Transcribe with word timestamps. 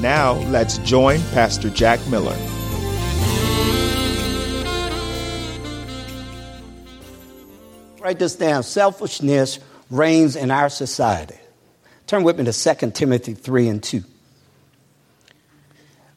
Now, 0.00 0.32
let's 0.32 0.78
join 0.78 1.20
Pastor 1.34 1.68
Jack 1.68 2.00
Miller. 2.08 2.34
Write 8.00 8.18
this 8.18 8.36
down. 8.36 8.62
Selfishness 8.62 9.58
reigns 9.90 10.34
in 10.34 10.50
our 10.50 10.70
society. 10.70 11.36
Turn 12.06 12.22
with 12.22 12.38
me 12.38 12.44
to 12.50 12.54
2 12.54 12.92
Timothy 12.92 13.34
3 13.34 13.68
and 13.68 13.82
2. 13.82 14.02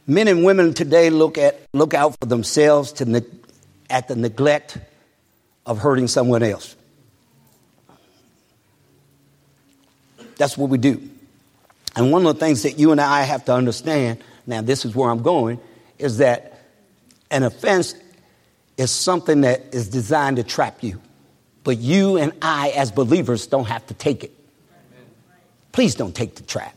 Men 0.07 0.27
and 0.27 0.43
women 0.43 0.73
today 0.73 1.09
look, 1.09 1.37
at, 1.37 1.59
look 1.73 1.93
out 1.93 2.15
for 2.19 2.27
themselves 2.27 2.93
to 2.93 3.05
ne- 3.05 3.25
at 3.89 4.07
the 4.07 4.15
neglect 4.15 4.77
of 5.65 5.79
hurting 5.79 6.07
someone 6.07 6.43
else. 6.43 6.75
That's 10.37 10.57
what 10.57 10.69
we 10.69 10.77
do. 10.77 11.01
And 11.95 12.11
one 12.11 12.25
of 12.25 12.33
the 12.35 12.39
things 12.39 12.63
that 12.63 12.77
you 12.77 12.91
and 12.91 12.99
I 12.99 13.23
have 13.23 13.45
to 13.45 13.53
understand, 13.53 14.19
now 14.45 14.61
this 14.61 14.85
is 14.85 14.93
where 14.95 15.09
I'm 15.09 15.23
going, 15.23 15.59
is 15.97 16.17
that 16.17 16.59
an 17.31 17.43
offense 17.43 17.95
is 18.77 18.91
something 18.91 19.41
that 19.41 19.73
is 19.73 19.89
designed 19.89 20.37
to 20.37 20.43
trap 20.43 20.83
you. 20.83 21.01
But 21.63 21.77
you 21.77 22.17
and 22.17 22.33
I, 22.41 22.69
as 22.69 22.91
believers, 22.91 23.47
don't 23.47 23.65
have 23.65 23.85
to 23.87 23.93
take 23.93 24.23
it. 24.23 24.31
Please 25.71 25.95
don't 25.95 26.15
take 26.15 26.35
the 26.35 26.43
trap. 26.43 26.75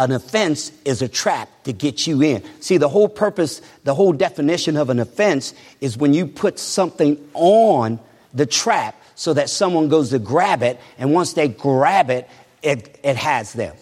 An 0.00 0.12
offense 0.12 0.72
is 0.86 1.02
a 1.02 1.08
trap 1.08 1.50
to 1.64 1.74
get 1.74 2.06
you 2.06 2.22
in. 2.22 2.42
See, 2.62 2.78
the 2.78 2.88
whole 2.88 3.06
purpose, 3.06 3.60
the 3.84 3.94
whole 3.94 4.14
definition 4.14 4.78
of 4.78 4.88
an 4.88 4.98
offense 4.98 5.52
is 5.82 5.98
when 5.98 6.14
you 6.14 6.26
put 6.26 6.58
something 6.58 7.18
on 7.34 8.00
the 8.32 8.46
trap 8.46 8.98
so 9.14 9.34
that 9.34 9.50
someone 9.50 9.90
goes 9.90 10.08
to 10.08 10.18
grab 10.18 10.62
it, 10.62 10.80
and 10.96 11.12
once 11.12 11.34
they 11.34 11.48
grab 11.48 12.08
it, 12.08 12.26
it, 12.62 12.98
it 13.04 13.16
has 13.16 13.52
them. 13.52 13.76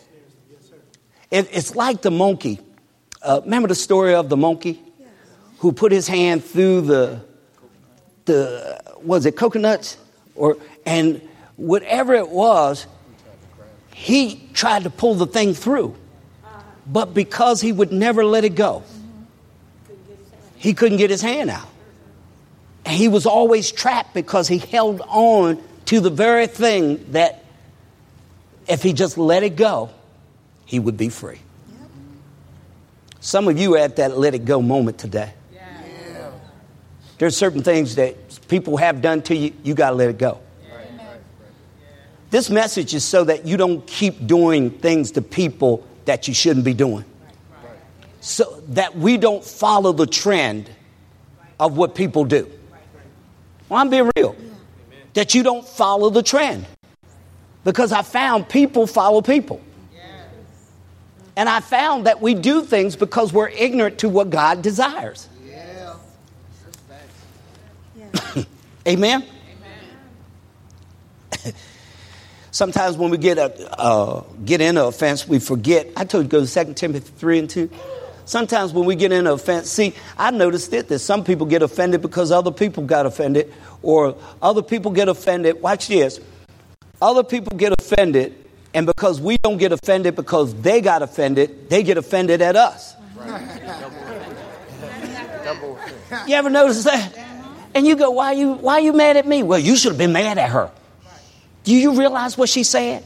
It, 1.30 1.48
it's 1.52 1.76
like 1.76 2.02
the 2.02 2.10
monkey. 2.10 2.58
Uh, 3.22 3.40
remember 3.44 3.68
the 3.68 3.76
story 3.76 4.14
of 4.14 4.28
the 4.28 4.36
monkey 4.36 4.82
who 5.58 5.70
put 5.70 5.92
his 5.92 6.08
hand 6.08 6.42
through 6.42 6.80
the, 6.80 7.20
the 8.24 8.82
was 9.04 9.24
it 9.24 9.36
coconuts? 9.36 9.96
Or, 10.34 10.56
and 10.84 11.22
whatever 11.54 12.14
it 12.14 12.28
was, 12.28 12.88
he 13.94 14.48
tried 14.52 14.82
to 14.82 14.90
pull 14.90 15.14
the 15.14 15.26
thing 15.28 15.54
through. 15.54 15.94
But 16.90 17.12
because 17.12 17.60
he 17.60 17.70
would 17.70 17.92
never 17.92 18.24
let 18.24 18.44
it 18.44 18.54
go, 18.54 18.82
he 20.56 20.74
couldn't 20.74 20.98
get 20.98 21.10
his 21.10 21.22
hand 21.22 21.50
out. 21.50 21.68
And 22.84 22.96
he 22.96 23.08
was 23.08 23.26
always 23.26 23.70
trapped 23.70 24.14
because 24.14 24.48
he 24.48 24.58
held 24.58 25.02
on 25.06 25.62
to 25.86 26.00
the 26.00 26.10
very 26.10 26.46
thing 26.46 27.12
that 27.12 27.44
if 28.66 28.82
he 28.82 28.92
just 28.92 29.18
let 29.18 29.42
it 29.42 29.56
go, 29.56 29.90
he 30.64 30.78
would 30.78 30.96
be 30.96 31.08
free. 31.08 31.40
Some 33.20 33.48
of 33.48 33.58
you 33.58 33.74
are 33.74 33.78
at 33.78 33.96
that 33.96 34.16
let 34.16 34.34
it 34.34 34.44
go 34.44 34.62
moment 34.62 34.98
today. 34.98 35.32
There's 37.18 37.36
certain 37.36 37.62
things 37.62 37.96
that 37.96 38.16
people 38.48 38.76
have 38.76 39.02
done 39.02 39.22
to 39.22 39.34
you, 39.34 39.52
you 39.64 39.74
got 39.74 39.90
to 39.90 39.96
let 39.96 40.08
it 40.08 40.18
go. 40.18 40.40
This 42.30 42.50
message 42.50 42.94
is 42.94 43.04
so 43.04 43.24
that 43.24 43.46
you 43.46 43.56
don't 43.56 43.86
keep 43.86 44.26
doing 44.26 44.70
things 44.70 45.12
to 45.12 45.22
people 45.22 45.87
that 46.08 46.26
you 46.26 46.32
shouldn't 46.32 46.64
be 46.64 46.72
doing. 46.72 47.04
So 48.20 48.62
that 48.68 48.96
we 48.96 49.18
don't 49.18 49.44
follow 49.44 49.92
the 49.92 50.06
trend 50.06 50.70
of 51.60 51.76
what 51.76 51.94
people 51.94 52.24
do. 52.24 52.50
Well, 53.68 53.78
I'm 53.78 53.90
being 53.90 54.10
real. 54.16 54.34
That 55.12 55.34
you 55.34 55.42
don't 55.42 55.68
follow 55.68 56.08
the 56.08 56.22
trend. 56.22 56.64
Because 57.62 57.92
I 57.92 58.00
found 58.00 58.48
people 58.48 58.86
follow 58.86 59.20
people. 59.20 59.60
And 61.36 61.46
I 61.46 61.60
found 61.60 62.06
that 62.06 62.22
we 62.22 62.32
do 62.32 62.62
things 62.62 62.96
because 62.96 63.30
we're 63.30 63.50
ignorant 63.50 63.98
to 63.98 64.08
what 64.08 64.30
God 64.30 64.62
desires. 64.62 65.28
Amen? 68.88 69.24
Sometimes 72.58 72.96
when 72.96 73.10
we 73.10 73.18
get, 73.18 73.38
a, 73.38 73.80
uh, 73.80 74.24
get 74.44 74.60
into 74.60 74.84
offense, 74.84 75.28
we 75.28 75.38
forget. 75.38 75.92
I 75.96 76.04
told 76.04 76.24
you 76.24 76.28
to 76.28 76.36
go 76.38 76.44
to 76.44 76.64
2 76.64 76.74
Timothy 76.74 77.12
3 77.16 77.38
and 77.38 77.48
2. 77.48 77.70
Sometimes 78.24 78.72
when 78.72 78.84
we 78.84 78.96
get 78.96 79.12
into 79.12 79.32
offense, 79.32 79.70
see, 79.70 79.94
I 80.18 80.32
noticed 80.32 80.72
it 80.72 80.88
that 80.88 80.98
some 80.98 81.22
people 81.22 81.46
get 81.46 81.62
offended 81.62 82.02
because 82.02 82.32
other 82.32 82.50
people 82.50 82.82
got 82.82 83.06
offended, 83.06 83.54
or 83.80 84.16
other 84.42 84.62
people 84.62 84.90
get 84.90 85.08
offended. 85.08 85.62
Watch 85.62 85.86
this. 85.86 86.18
Other 87.00 87.22
people 87.22 87.56
get 87.56 87.72
offended, 87.80 88.34
and 88.74 88.86
because 88.86 89.20
we 89.20 89.36
don't 89.36 89.58
get 89.58 89.70
offended 89.70 90.16
because 90.16 90.52
they 90.60 90.80
got 90.80 91.02
offended, 91.02 91.70
they 91.70 91.84
get 91.84 91.96
offended 91.96 92.42
at 92.42 92.56
us. 92.56 92.96
you 96.26 96.34
ever 96.34 96.50
notice 96.50 96.82
that? 96.82 97.12
And 97.76 97.86
you 97.86 97.94
go, 97.94 98.10
why 98.10 98.32
you, 98.32 98.54
why 98.54 98.80
you 98.80 98.92
mad 98.92 99.16
at 99.16 99.28
me? 99.28 99.44
Well, 99.44 99.60
you 99.60 99.76
should 99.76 99.92
have 99.92 99.98
been 99.98 100.12
mad 100.12 100.38
at 100.38 100.50
her. 100.50 100.72
Do 101.68 101.74
you 101.74 101.98
realize 101.98 102.38
what 102.38 102.48
she 102.48 102.62
said? 102.62 103.04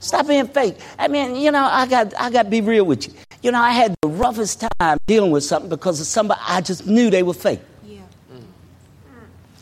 Stop 0.00 0.26
being 0.26 0.46
fake. 0.46 0.78
I 0.98 1.08
mean, 1.08 1.36
you 1.36 1.50
know, 1.50 1.62
I 1.62 1.86
got, 1.86 2.18
I 2.18 2.30
got 2.30 2.44
to 2.44 2.48
be 2.48 2.62
real 2.62 2.84
with 2.84 3.06
you. 3.06 3.12
You 3.42 3.52
know, 3.52 3.60
I 3.60 3.72
had 3.72 3.94
the 4.00 4.08
roughest 4.08 4.64
time 4.80 4.96
dealing 5.06 5.30
with 5.30 5.44
something 5.44 5.68
because 5.68 6.00
of 6.00 6.06
somebody 6.06 6.40
I 6.48 6.62
just 6.62 6.86
knew 6.86 7.10
they 7.10 7.22
were 7.22 7.34
fake. 7.34 7.60
Yeah. 7.84 8.00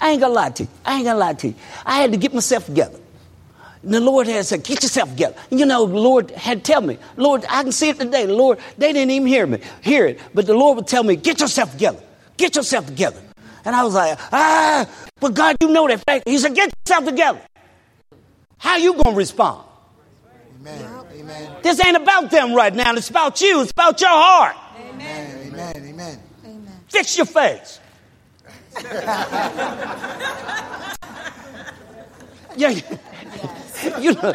I 0.00 0.10
ain't 0.10 0.20
gonna 0.20 0.32
lie 0.32 0.50
to 0.50 0.62
you. 0.62 0.68
I 0.84 0.94
ain't 0.94 1.04
gonna 1.04 1.18
lie 1.18 1.34
to 1.34 1.48
you. 1.48 1.54
I 1.84 1.98
had 2.00 2.12
to 2.12 2.16
get 2.16 2.32
myself 2.32 2.66
together. 2.66 2.96
And 3.82 3.92
the 3.92 4.00
Lord 4.00 4.28
had 4.28 4.46
said, 4.46 4.62
Get 4.62 4.84
yourself 4.84 5.10
together. 5.10 5.34
You 5.50 5.66
know, 5.66 5.84
the 5.84 5.98
Lord 5.98 6.30
had 6.30 6.62
tell 6.62 6.82
me, 6.82 6.96
Lord, 7.16 7.44
I 7.48 7.64
can 7.64 7.72
see 7.72 7.88
it 7.88 7.98
today. 7.98 8.24
The 8.24 8.34
Lord, 8.34 8.60
they 8.78 8.92
didn't 8.92 9.10
even 9.10 9.26
hear 9.26 9.48
me, 9.48 9.58
hear 9.80 10.06
it. 10.06 10.20
But 10.32 10.46
the 10.46 10.54
Lord 10.54 10.76
would 10.76 10.86
tell 10.86 11.02
me, 11.02 11.16
Get 11.16 11.40
yourself 11.40 11.72
together. 11.72 12.00
Get 12.36 12.54
yourself 12.54 12.86
together. 12.86 13.20
And 13.64 13.74
I 13.74 13.82
was 13.82 13.94
like, 13.94 14.16
ah, 14.32 14.88
but 15.18 15.34
God, 15.34 15.56
you 15.60 15.68
know 15.70 15.88
that 15.88 16.04
fact. 16.06 16.28
He 16.28 16.38
said, 16.38 16.54
Get 16.54 16.72
yourself 16.86 17.04
together. 17.04 17.40
How 18.60 18.76
you 18.76 18.94
gonna 18.94 19.16
respond? 19.16 19.64
Amen. 20.60 20.84
Amen. 21.14 21.50
This 21.62 21.82
ain't 21.84 21.96
about 21.96 22.30
them 22.30 22.52
right 22.54 22.74
now. 22.74 22.94
It's 22.94 23.08
about 23.08 23.40
you. 23.40 23.62
It's 23.62 23.70
about 23.72 23.98
your 24.02 24.10
heart. 24.10 24.54
Amen. 24.78 25.48
Amen. 25.48 25.76
Amen. 25.76 26.18
Amen. 26.44 26.80
Fix 26.88 27.16
your 27.16 27.24
face. 27.26 27.80
yeah. 32.56 32.80
You 33.98 34.12
know, 34.12 34.34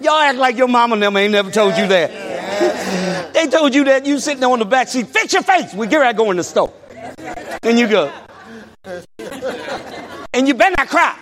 y'all 0.00 0.20
act 0.20 0.38
like 0.38 0.56
your 0.56 0.68
mama 0.68 0.94
and 0.94 1.02
them 1.02 1.16
ain't 1.16 1.32
never 1.32 1.50
told 1.50 1.76
you 1.76 1.88
that. 1.88 3.32
They 3.34 3.48
told 3.48 3.74
you 3.74 3.82
that 3.86 4.06
you 4.06 4.20
sitting 4.20 4.38
there 4.38 4.48
on 4.48 4.60
the 4.60 4.64
back 4.64 4.86
seat. 4.86 5.08
Fix 5.08 5.32
your 5.32 5.42
face. 5.42 5.74
We 5.74 5.88
get 5.88 5.96
ready 5.96 6.16
to 6.16 6.16
go 6.16 6.30
in 6.30 6.36
the 6.36 6.44
store. 6.44 6.72
And 7.64 7.76
you 7.76 7.88
go. 7.88 8.12
And 10.32 10.46
you 10.46 10.54
better 10.54 10.76
not 10.78 10.88
cry. 10.88 11.18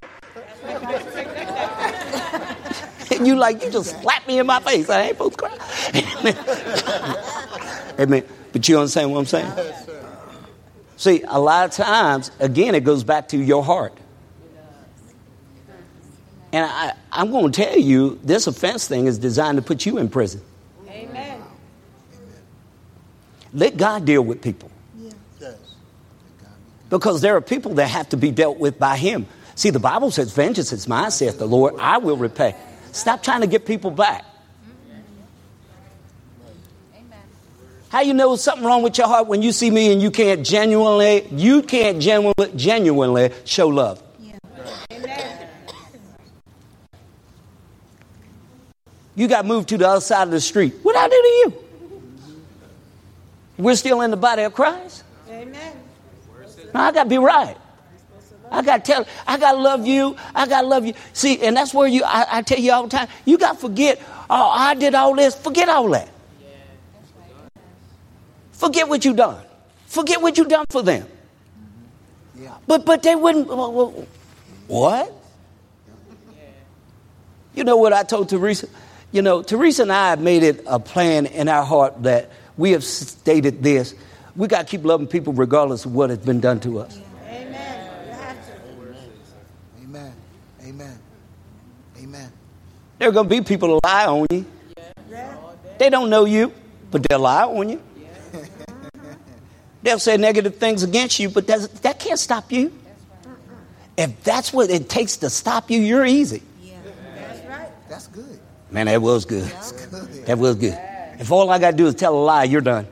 You 3.25 3.37
like, 3.37 3.63
you 3.63 3.71
just 3.71 4.01
slap 4.01 4.27
me 4.27 4.39
in 4.39 4.47
my 4.47 4.61
face. 4.61 4.89
I 4.89 5.03
ain't 5.03 5.17
supposed 5.17 5.39
to 5.39 5.49
cry. 5.49 6.35
Amen. 7.99 8.25
But 8.53 8.69
you 8.69 8.79
understand 8.79 9.13
what 9.13 9.19
I'm 9.19 9.27
saying? 9.27 9.53
See, 10.97 11.23
a 11.27 11.39
lot 11.39 11.67
of 11.67 11.73
times, 11.73 12.31
again, 12.39 12.75
it 12.75 12.85
goes 12.85 13.05
back 13.05 13.29
to 13.29 13.37
your 13.37 13.65
heart. 13.65 13.97
And 16.53 16.65
I, 16.65 16.95
am 17.13 17.31
going 17.31 17.53
to 17.53 17.65
tell 17.65 17.79
you, 17.79 18.19
this 18.25 18.47
offense 18.47 18.89
thing 18.89 19.07
is 19.07 19.19
designed 19.19 19.57
to 19.57 19.63
put 19.63 19.85
you 19.85 19.99
in 19.99 20.09
prison. 20.09 20.41
Amen. 20.89 21.43
Let 23.53 23.77
God 23.77 24.05
deal 24.05 24.23
with 24.23 24.41
people. 24.41 24.71
Because 26.91 27.21
there 27.21 27.37
are 27.37 27.41
people 27.43 27.75
that 27.75 27.89
have 27.89 28.09
to 28.11 28.17
be 28.17 28.31
dealt 28.31 28.59
with 28.59 28.79
by 28.79 28.97
Him. 28.97 29.27
See, 29.55 29.71
the 29.71 29.79
Bible 29.79 30.11
says, 30.11 30.33
Vengeance 30.33 30.73
is 30.73 30.89
mine, 30.89 31.11
saith 31.11 31.39
the 31.39 31.47
Lord, 31.47 31.75
I 31.79 31.99
will 31.99 32.17
repay. 32.17 32.55
Stop 32.93 33.23
trying 33.23 33.43
to 33.43 33.47
get 33.47 33.67
people 33.67 33.91
back. 33.91 34.25
How 37.89 38.01
you 38.03 38.13
know 38.13 38.37
something 38.37 38.67
wrong 38.67 38.83
with 38.83 38.99
your 38.99 39.07
heart 39.07 39.29
when 39.29 39.41
you 39.41 39.51
see 39.51 39.71
me 39.71 39.93
and 39.93 40.03
you 40.03 40.11
can't 40.11 40.45
genuinely, 40.45 41.27
you 41.31 41.63
can't 41.63 42.01
genuinely, 42.01 42.53
genuinely 42.55 43.31
show 43.45 43.69
love? 43.69 44.03
You 49.15 49.27
got 49.27 49.47
moved 49.47 49.71
to 49.71 49.79
the 49.79 49.89
other 49.89 50.01
side 50.01 50.25
of 50.25 50.31
the 50.31 50.41
street. 50.41 50.75
What 50.83 50.95
I 50.97 51.09
do 51.09 51.11
to 51.11 51.17
you? 51.17 51.65
We're 53.57 53.75
still 53.75 54.03
in 54.03 54.13
the 54.13 54.17
body 54.17 54.43
of 54.43 54.55
Christ. 54.55 55.03
Amen. 55.29 55.77
No, 56.73 56.81
I 56.81 56.93
got 56.93 57.05
to 57.05 57.09
be 57.09 57.19
right. 57.19 57.57
I 58.51 58.63
got 58.63 58.85
to 58.85 58.93
tell, 58.93 59.07
I 59.27 59.39
got 59.39 59.53
to 59.53 59.59
love 59.59 59.87
you. 59.87 60.17
I 60.35 60.47
got 60.47 60.63
to 60.63 60.67
love 60.67 60.87
you. 60.87 60.95
See, 61.13 61.41
and 61.43 61.57
that's 61.57 61.73
where 61.75 61.89
you, 61.89 62.03
I, 62.05 62.27
I 62.39 62.43
tell 62.43 62.59
you 62.59 62.73
all 62.73 62.85
the 62.85 62.97
time, 62.97 63.09
you 63.25 63.39
got 63.39 63.55
to 63.55 63.59
forget, 63.59 64.01
oh, 64.29 64.51
I 64.51 64.75
did 64.75 64.95
all 64.95 65.15
this. 65.15 65.35
Forget 65.35 65.69
all 65.69 65.89
that. 65.91 66.09
Forget 68.53 68.89
what 68.89 69.05
you 69.05 69.15
done. 69.15 69.41
Forget 69.87 70.21
what 70.21 70.37
you 70.37 70.45
done 70.45 70.67
for 70.69 70.83
them. 70.83 71.07
Yeah. 72.37 72.57
But 72.67 72.85
but 72.85 73.05
they 73.05 73.15
wouldn't. 73.15 73.47
What? 74.67 75.13
You 77.55 77.65
know 77.65 77.77
what 77.77 77.93
I 77.93 78.03
told 78.03 78.29
Teresa? 78.29 78.69
You 79.13 79.23
know, 79.23 79.43
Teresa 79.43 79.83
and 79.83 79.93
I 79.93 80.11
have 80.11 80.21
made 80.21 80.43
it 80.43 80.65
a 80.67 80.79
plan 80.79 81.27
in 81.27 81.49
our 81.49 81.65
heart 81.65 82.03
that 82.03 82.31
we 82.57 82.73
have 82.73 82.85
stated 82.85 83.63
this. 83.63 83.95
We 84.37 84.49
got 84.49 84.63
to 84.63 84.65
keep 84.67 84.85
loving 84.85 85.07
people 85.07 85.33
regardless 85.33 85.85
of 85.85 85.95
what 85.95 86.11
has 86.11 86.19
been 86.19 86.41
done 86.41 86.61
to 86.61 86.81
us. 86.81 87.01
Amen. 87.31 87.73
Amen. 89.83 90.13
Amen. 90.65 90.99
Amen. 92.01 92.33
There 92.99 93.09
are 93.09 93.13
going 93.13 93.29
to 93.29 93.31
be 93.31 93.41
people 93.43 93.81
that 93.81 93.87
lie 93.87 94.07
on 94.07 94.27
you. 94.31 94.45
They 95.79 95.91
don't 95.91 96.11
know 96.11 96.25
you, 96.25 96.53
but 96.91 97.05
they'll 97.09 97.21
lie 97.21 97.45
on 97.45 97.69
you. 97.69 97.83
They'll 99.83 100.01
say 100.01 100.17
negative 100.17 100.57
things 100.57 100.83
against 100.83 101.21
you, 101.21 101.31
but 101.31 101.47
that 101.47 101.97
can't 102.01 102.19
stop 102.19 102.51
you. 102.51 102.73
If 103.97 104.23
that's 104.23 104.53
what 104.53 104.71
it 104.71 104.89
takes 104.89 105.17
to 105.19 105.31
stop 105.31 105.71
you, 105.71 105.81
you're 105.81 106.05
easy. 106.05 106.43
That's 107.15 107.47
right. 107.47 107.69
That's 107.89 108.07
good. 108.09 108.39
Man, 108.71 108.87
that 108.87 109.01
was 109.01 109.25
good. 109.25 109.51
good. 109.91 110.27
That 110.27 110.39
was 110.39 110.57
good. 110.57 110.79
If 111.19 111.33
all 111.33 111.51
I 111.51 111.59
got 111.59 111.73
to 111.73 111.77
do 111.77 111.87
is 111.87 111.95
tell 111.95 112.15
a 112.15 112.23
lie, 112.23 112.45
you're 112.45 112.61
done. 112.61 112.87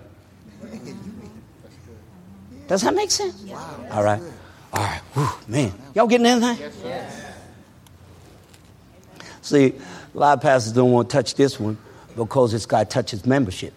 Does 2.67 2.83
that 2.83 2.95
make 2.95 3.11
sense? 3.13 3.41
Wow, 3.43 3.87
all 3.93 4.03
right. 4.03 4.21
All 4.73 4.83
right. 4.83 5.01
Whew, 5.15 5.29
man. 5.47 5.73
Y'all 5.95 6.09
getting 6.09 6.27
anything? 6.27 6.71
Yes. 6.85 7.25
See, 9.43 9.75
a 10.17 10.19
lot 10.19 10.39
of 10.39 10.43
pastors 10.43 10.73
don't 10.73 10.91
want 10.93 11.11
to 11.11 11.17
touch 11.17 11.35
this 11.35 11.61
one 11.61 11.77
because 12.17 12.53
this 12.53 12.65
guy 12.65 12.85
touches 12.85 13.27
membership. 13.27 13.75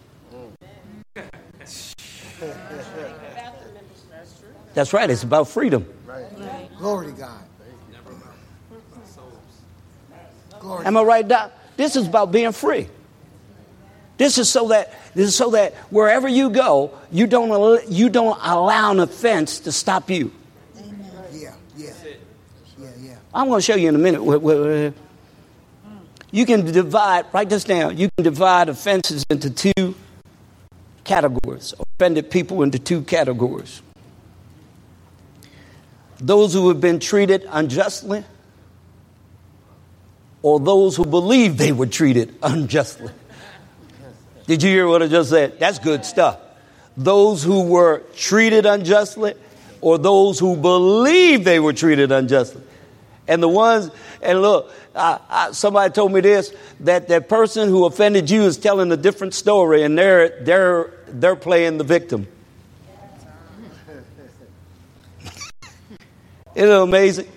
That's 4.72 4.94
right. 4.94 5.10
It's 5.10 5.22
about 5.22 5.48
freedom. 5.48 5.86
Right. 6.06 6.24
Glory 6.78 7.08
to 7.08 7.12
God. 7.12 7.42
Glory 10.60 10.86
Am 10.86 10.96
I 10.96 11.02
right, 11.02 11.28
Doc? 11.28 11.52
This 11.76 11.96
is 11.96 12.06
about 12.06 12.32
being 12.32 12.52
free. 12.52 12.88
This 14.16 14.38
is 14.38 14.48
so 14.48 14.68
that 14.68 14.94
this 15.14 15.28
is 15.28 15.36
so 15.36 15.50
that 15.50 15.74
wherever 15.90 16.28
you 16.28 16.50
go, 16.50 16.92
you 17.10 17.26
don't 17.26 17.88
you 17.88 18.08
don't 18.08 18.38
allow 18.42 18.92
an 18.92 19.00
offense 19.00 19.60
to 19.60 19.72
stop 19.72 20.08
you. 20.10 20.30
Amen. 20.78 21.10
Yeah, 21.32 21.54
yeah, 21.76 21.92
yeah, 22.78 22.88
yeah. 22.98 23.16
I'm 23.34 23.48
going 23.48 23.60
to 23.60 23.64
show 23.64 23.76
you 23.76 23.88
in 23.88 23.94
a 23.94 23.98
minute. 23.98 24.94
You 26.30 26.46
can 26.46 26.64
divide. 26.64 27.26
Write 27.32 27.48
this 27.48 27.64
down. 27.64 27.98
You 27.98 28.08
can 28.16 28.24
divide 28.24 28.68
offenses 28.68 29.24
into 29.30 29.50
two 29.50 29.94
categories. 31.04 31.74
Offended 31.96 32.30
people 32.30 32.62
into 32.62 32.78
two 32.78 33.02
categories. 33.02 33.82
Those 36.18 36.52
who 36.52 36.68
have 36.68 36.80
been 36.80 37.00
treated 37.00 37.46
unjustly, 37.48 38.24
or 40.42 40.60
those 40.60 40.96
who 40.96 41.04
believe 41.04 41.56
they 41.56 41.72
were 41.72 41.86
treated 41.86 42.34
unjustly. 42.42 43.12
Did 44.46 44.62
you 44.62 44.70
hear 44.70 44.86
what 44.86 45.02
I 45.02 45.06
just 45.06 45.30
said? 45.30 45.58
That's 45.58 45.78
good 45.78 46.04
stuff. 46.04 46.38
Those 46.96 47.42
who 47.42 47.62
were 47.62 48.02
treated 48.16 48.66
unjustly 48.66 49.34
or 49.80 49.98
those 49.98 50.38
who 50.38 50.56
believe 50.56 51.44
they 51.44 51.60
were 51.60 51.72
treated 51.72 52.12
unjustly. 52.12 52.62
And 53.28 53.42
the 53.42 53.48
ones, 53.48 53.90
and 54.22 54.42
look, 54.42 54.72
I, 54.94 55.50
somebody 55.52 55.92
told 55.92 56.12
me 56.12 56.20
this 56.20 56.52
that 56.80 57.08
that 57.08 57.28
person 57.28 57.68
who 57.68 57.86
offended 57.86 58.28
you 58.30 58.42
is 58.42 58.56
telling 58.56 58.90
a 58.92 58.96
different 58.96 59.34
story 59.34 59.82
and 59.82 59.96
they're, 59.96 60.40
they're, 60.42 60.92
they're 61.08 61.36
playing 61.36 61.78
the 61.78 61.84
victim. 61.84 62.26
Isn't 66.54 66.70
it 66.70 66.82
amazing? 66.82 67.28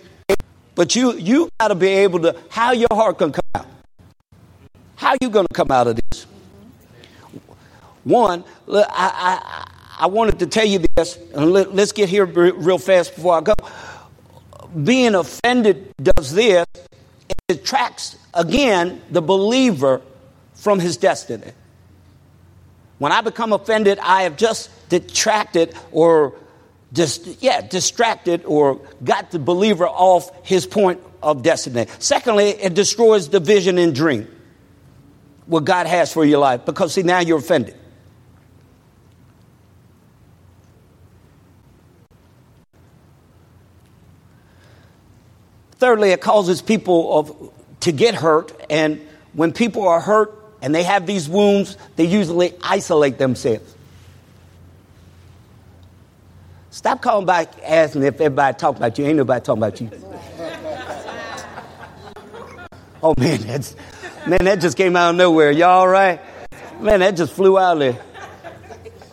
But 0.76 0.96
you, 0.96 1.14
you 1.14 1.50
got 1.60 1.68
to 1.68 1.76
be 1.76 1.88
able 1.88 2.20
to, 2.22 2.36
how 2.50 2.72
your 2.72 2.88
heart 2.92 3.20
can 3.20 3.32
come 3.32 3.44
out. 3.56 3.68
How 4.96 5.16
you 5.22 5.30
going 5.30 5.46
to 5.48 5.54
come 5.54 5.70
out 5.70 5.88
of 5.88 6.00
this? 6.10 6.26
One, 8.04 8.44
I, 8.68 8.86
I, 8.90 9.68
I 10.00 10.08
wanted 10.08 10.40
to 10.40 10.48
tell 10.48 10.66
you 10.66 10.84
this, 10.96 11.18
and 11.34 11.52
let, 11.52 11.68
us 11.68 11.92
get 11.92 12.10
here 12.10 12.26
real 12.26 12.78
fast 12.78 13.16
before 13.16 13.38
I 13.38 13.42
go. 13.42 13.54
Being 14.84 15.16
offended 15.16 15.94
does 16.02 16.34
this, 16.34 16.66
it 17.30 17.38
detracts, 17.48 18.18
again, 18.34 19.02
the 19.10 19.22
believer 19.22 20.02
from 20.54 20.80
his 20.80 20.98
destiny. 20.98 21.52
When 23.00 23.12
I 23.12 23.22
become 23.22 23.54
offended, 23.54 24.00
I 24.00 24.24
have 24.24 24.38
just 24.38 24.70
detracted 24.90 25.76
or 25.92 26.36
just, 26.94 27.42
yeah, 27.42 27.62
distracted 27.62 28.46
or 28.46 28.80
got 29.04 29.32
the 29.32 29.40
believer 29.40 29.88
off 29.88 30.32
his 30.46 30.66
point 30.66 31.02
of 31.22 31.42
destiny. 31.44 31.88
Secondly, 32.00 32.50
it 32.50 32.74
destroys 32.76 33.30
the 33.30 33.40
vision 33.40 33.78
and 33.78 33.96
dream, 33.96 34.28
what 35.46 35.66
God 35.66 35.88
has 35.88 36.14
for 36.14 36.24
your 36.24 36.40
life, 36.40 36.66
because 36.66 36.94
see, 36.94 37.04
now 37.04 37.20
you're 37.20 37.40
offended. 37.40 37.76
Thirdly, 45.84 46.12
it 46.12 46.22
causes 46.22 46.62
people 46.62 47.20
of, 47.20 47.52
to 47.82 47.92
get 47.92 48.16
hurt. 48.16 48.54
And 48.70 49.06
when 49.34 49.52
people 49.52 49.86
are 49.86 50.00
hurt 50.00 50.34
and 50.62 50.74
they 50.74 50.84
have 50.84 51.06
these 51.06 51.28
wounds, 51.28 51.78
they 51.98 52.06
usually 52.06 52.54
isolate 52.64 53.18
themselves. 53.18 53.76
Stop 56.72 57.02
calling 57.02 57.26
back 57.26 57.52
asking 57.62 58.04
if 58.04 58.22
everybody 58.22 58.58
talking 58.58 58.78
about 58.78 58.98
you. 58.98 59.08
Ain't 59.08 59.18
nobody 59.18 59.44
talking 59.44 59.62
about 59.62 59.82
you. 59.82 59.92
oh 63.04 63.14
man, 63.18 63.42
that's 63.42 63.76
man, 64.26 64.46
that 64.46 64.62
just 64.62 64.78
came 64.78 64.96
out 64.96 65.10
of 65.10 65.18
nowhere. 65.18 65.52
Y'all 65.52 65.82
all 65.82 65.88
right? 65.90 66.22
Man, 66.80 67.02
that 67.02 67.18
just 67.18 67.34
flew 67.34 67.60
out 67.60 67.80
there. 67.80 68.00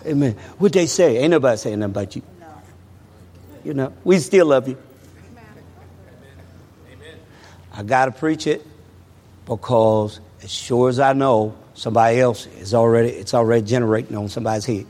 Amen. 0.06 0.34
What'd 0.58 0.74
they 0.74 0.86
say? 0.86 1.16
Ain't 1.16 1.32
nobody 1.32 1.56
saying 1.56 1.80
nothing 1.80 1.90
about 1.90 2.14
you. 2.14 2.22
You 3.64 3.74
know, 3.74 3.92
we 4.04 4.20
still 4.20 4.46
love 4.46 4.68
you. 4.68 4.78
I 7.80 7.82
got 7.82 8.04
to 8.04 8.12
preach 8.12 8.46
it 8.46 8.66
because 9.46 10.20
as 10.42 10.52
sure 10.52 10.90
as 10.90 11.00
I 11.00 11.14
know, 11.14 11.56
somebody 11.72 12.20
else 12.20 12.44
is 12.44 12.74
already, 12.74 13.08
it's 13.08 13.32
already 13.32 13.64
generating 13.64 14.18
on 14.18 14.28
somebody's 14.28 14.66
head. 14.66 14.86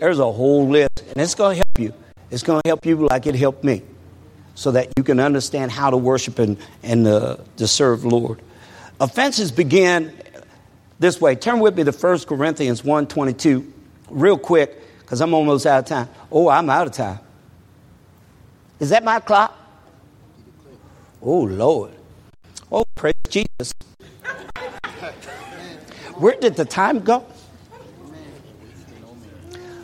There's 0.00 0.18
a 0.18 0.32
whole 0.32 0.68
list, 0.68 1.04
and 1.08 1.18
it's 1.18 1.36
going 1.36 1.56
to 1.56 1.62
help 1.64 1.78
you. 1.78 1.94
It's 2.32 2.42
going 2.42 2.60
to 2.64 2.68
help 2.68 2.84
you 2.84 3.06
like 3.06 3.28
it 3.28 3.36
helped 3.36 3.62
me 3.62 3.82
so 4.56 4.72
that 4.72 4.88
you 4.96 5.04
can 5.04 5.20
understand 5.20 5.70
how 5.70 5.90
to 5.90 5.96
worship 5.96 6.40
and, 6.40 6.56
and 6.82 7.06
uh, 7.06 7.36
to 7.58 7.68
serve 7.68 8.04
Lord. 8.04 8.42
Offenses 8.98 9.52
begin 9.52 10.20
this 10.98 11.20
way. 11.20 11.36
Turn 11.36 11.60
with 11.60 11.76
me 11.76 11.84
to 11.84 11.92
1 11.92 12.18
Corinthians 12.22 12.82
1.22 12.82 13.70
real 14.10 14.36
quick 14.36 14.82
because 14.98 15.20
I'm 15.20 15.32
almost 15.32 15.64
out 15.64 15.78
of 15.78 15.84
time. 15.84 16.08
Oh, 16.32 16.48
I'm 16.48 16.68
out 16.68 16.88
of 16.88 16.92
time. 16.92 17.20
Is 18.80 18.90
that 18.90 19.04
my 19.04 19.20
clock? 19.20 19.56
Oh, 21.22 21.42
Lord. 21.42 21.92
Oh, 22.70 22.84
praise 22.94 23.14
Jesus. 23.28 23.72
Where 26.16 26.36
did 26.40 26.56
the 26.56 26.64
time 26.64 27.00
go? 27.00 27.24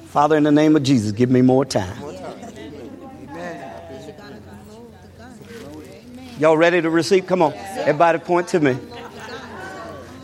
Father, 0.07 0.37
in 0.37 0.43
the 0.43 0.53
name 0.53 0.77
of 0.77 0.83
Jesus, 0.83 1.12
give 1.12 1.31
me 1.31 1.43
more 1.43 1.65
time. 1.65 1.97
Y'all 6.39 6.57
ready 6.57 6.83
to 6.83 6.91
receive? 6.91 7.27
Come 7.27 7.43
on. 7.43 7.53
Everybody 7.55 8.19
point 8.19 8.49
to 8.49 8.61
me. 8.61 8.77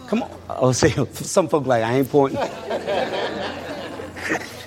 Come 0.08 0.22
on. 0.22 0.30
Oh, 0.48 0.72
see, 0.72 0.94
some 1.12 1.48
folk 1.48 1.66
like, 1.66 1.84
I 1.84 1.94
ain't 1.94 2.10
pointing. 2.10 2.40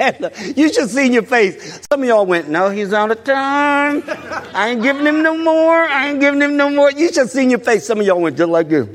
you 0.56 0.74
should 0.74 0.90
see 0.90 1.12
your 1.12 1.24
face. 1.24 1.80
Some 1.92 2.02
of 2.02 2.08
y'all 2.08 2.26
went, 2.26 2.50
no, 2.50 2.70
he's 2.70 2.94
on 2.94 3.12
a 3.12 3.16
turn. 3.16 4.04
I 4.54 4.70
ain't 4.70 4.82
giving 4.82 5.06
him 5.06 5.22
no 5.22 5.38
more. 5.38 5.84
I 5.84 6.10
ain't 6.10 6.20
giving 6.20 6.42
him 6.42 6.58
no 6.58 6.70
more. 6.70 6.92
You 6.92 7.12
should 7.12 7.30
see 7.30 7.50
your 7.50 7.60
face. 7.60 7.86
Some 7.86 8.00
of 8.00 8.06
y'all 8.06 8.20
went 8.20 8.38
just 8.38 8.50
like 8.50 8.70
this. 8.70 8.88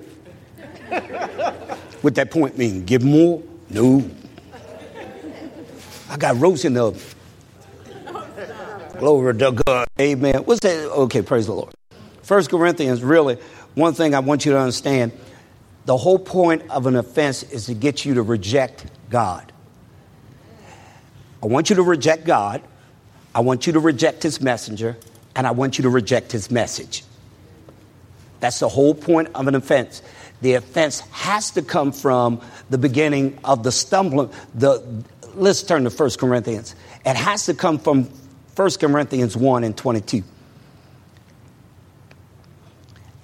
what 2.02 2.14
that 2.16 2.30
point 2.30 2.58
mean? 2.58 2.84
Give 2.84 3.02
more? 3.02 3.42
No. 3.70 4.08
I 6.08 6.16
got 6.16 6.36
roast 6.38 6.64
in 6.64 6.74
the 6.74 6.84
oven. 6.84 7.02
Glory 8.98 9.36
to 9.36 9.52
God. 9.52 9.88
Amen. 10.00 10.36
What's 10.44 10.60
that? 10.60 10.90
Okay, 10.90 11.22
praise 11.22 11.46
the 11.46 11.52
Lord. 11.52 11.74
First 12.22 12.50
Corinthians, 12.50 13.02
really, 13.02 13.38
one 13.74 13.92
thing 13.92 14.14
I 14.14 14.20
want 14.20 14.46
you 14.46 14.52
to 14.52 14.58
understand 14.58 15.12
the 15.84 15.96
whole 15.96 16.18
point 16.18 16.62
of 16.70 16.86
an 16.86 16.96
offense 16.96 17.42
is 17.44 17.66
to 17.66 17.74
get 17.74 18.04
you 18.04 18.14
to 18.14 18.22
reject 18.22 18.86
God. 19.10 19.52
I 21.42 21.46
want 21.46 21.70
you 21.70 21.76
to 21.76 21.82
reject 21.82 22.24
God. 22.24 22.62
I 23.34 23.40
want 23.40 23.66
you 23.66 23.74
to 23.74 23.80
reject 23.80 24.22
his 24.22 24.40
messenger. 24.40 24.96
And 25.34 25.46
I 25.46 25.50
want 25.50 25.78
you 25.78 25.82
to 25.82 25.90
reject 25.90 26.32
his 26.32 26.50
message. 26.50 27.04
That's 28.40 28.60
the 28.60 28.68
whole 28.68 28.94
point 28.94 29.28
of 29.34 29.46
an 29.48 29.54
offense. 29.54 30.02
The 30.42 30.54
offense 30.54 31.00
has 31.10 31.50
to 31.52 31.62
come 31.62 31.92
from 31.92 32.40
the 32.70 32.78
beginning 32.78 33.38
of 33.44 33.62
the 33.62 33.72
stumbling, 33.72 34.30
the 34.54 34.82
let's 35.34 35.62
turn 35.62 35.84
to 35.84 35.90
1 35.90 36.10
Corinthians. 36.18 36.74
It 37.04 37.16
has 37.16 37.46
to 37.46 37.54
come 37.54 37.78
from 37.78 38.04
1 38.54 38.70
Corinthians 38.80 39.36
1 39.36 39.64
and 39.64 39.76
22. 39.76 40.18
It 40.18 40.24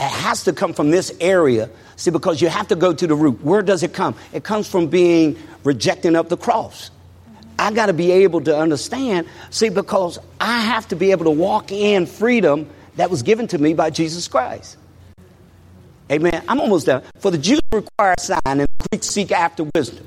has 0.00 0.44
to 0.44 0.52
come 0.52 0.72
from 0.72 0.90
this 0.90 1.14
area. 1.20 1.70
See, 1.96 2.10
because 2.10 2.40
you 2.40 2.48
have 2.48 2.68
to 2.68 2.76
go 2.76 2.92
to 2.92 3.06
the 3.06 3.14
root. 3.14 3.42
Where 3.42 3.62
does 3.62 3.82
it 3.82 3.92
come? 3.92 4.16
It 4.32 4.42
comes 4.44 4.68
from 4.68 4.88
being 4.88 5.36
rejecting 5.64 6.16
of 6.16 6.28
the 6.28 6.36
cross. 6.36 6.90
I 7.58 7.72
got 7.72 7.86
to 7.86 7.92
be 7.92 8.10
able 8.12 8.40
to 8.42 8.58
understand. 8.58 9.26
See, 9.50 9.68
because 9.68 10.18
I 10.40 10.60
have 10.60 10.88
to 10.88 10.96
be 10.96 11.10
able 11.10 11.24
to 11.24 11.30
walk 11.30 11.72
in 11.72 12.06
freedom 12.06 12.68
that 12.96 13.10
was 13.10 13.22
given 13.22 13.46
to 13.48 13.58
me 13.58 13.74
by 13.74 13.90
Jesus 13.90 14.28
Christ. 14.28 14.76
Amen. 16.10 16.42
I'm 16.48 16.60
almost 16.60 16.86
done. 16.86 17.02
For 17.20 17.30
the 17.30 17.38
Jews 17.38 17.60
require 17.72 18.14
a 18.18 18.20
sign, 18.20 18.40
and 18.44 18.60
the 18.60 18.88
Greeks 18.90 19.06
seek 19.06 19.32
after 19.32 19.64
wisdom. 19.74 20.06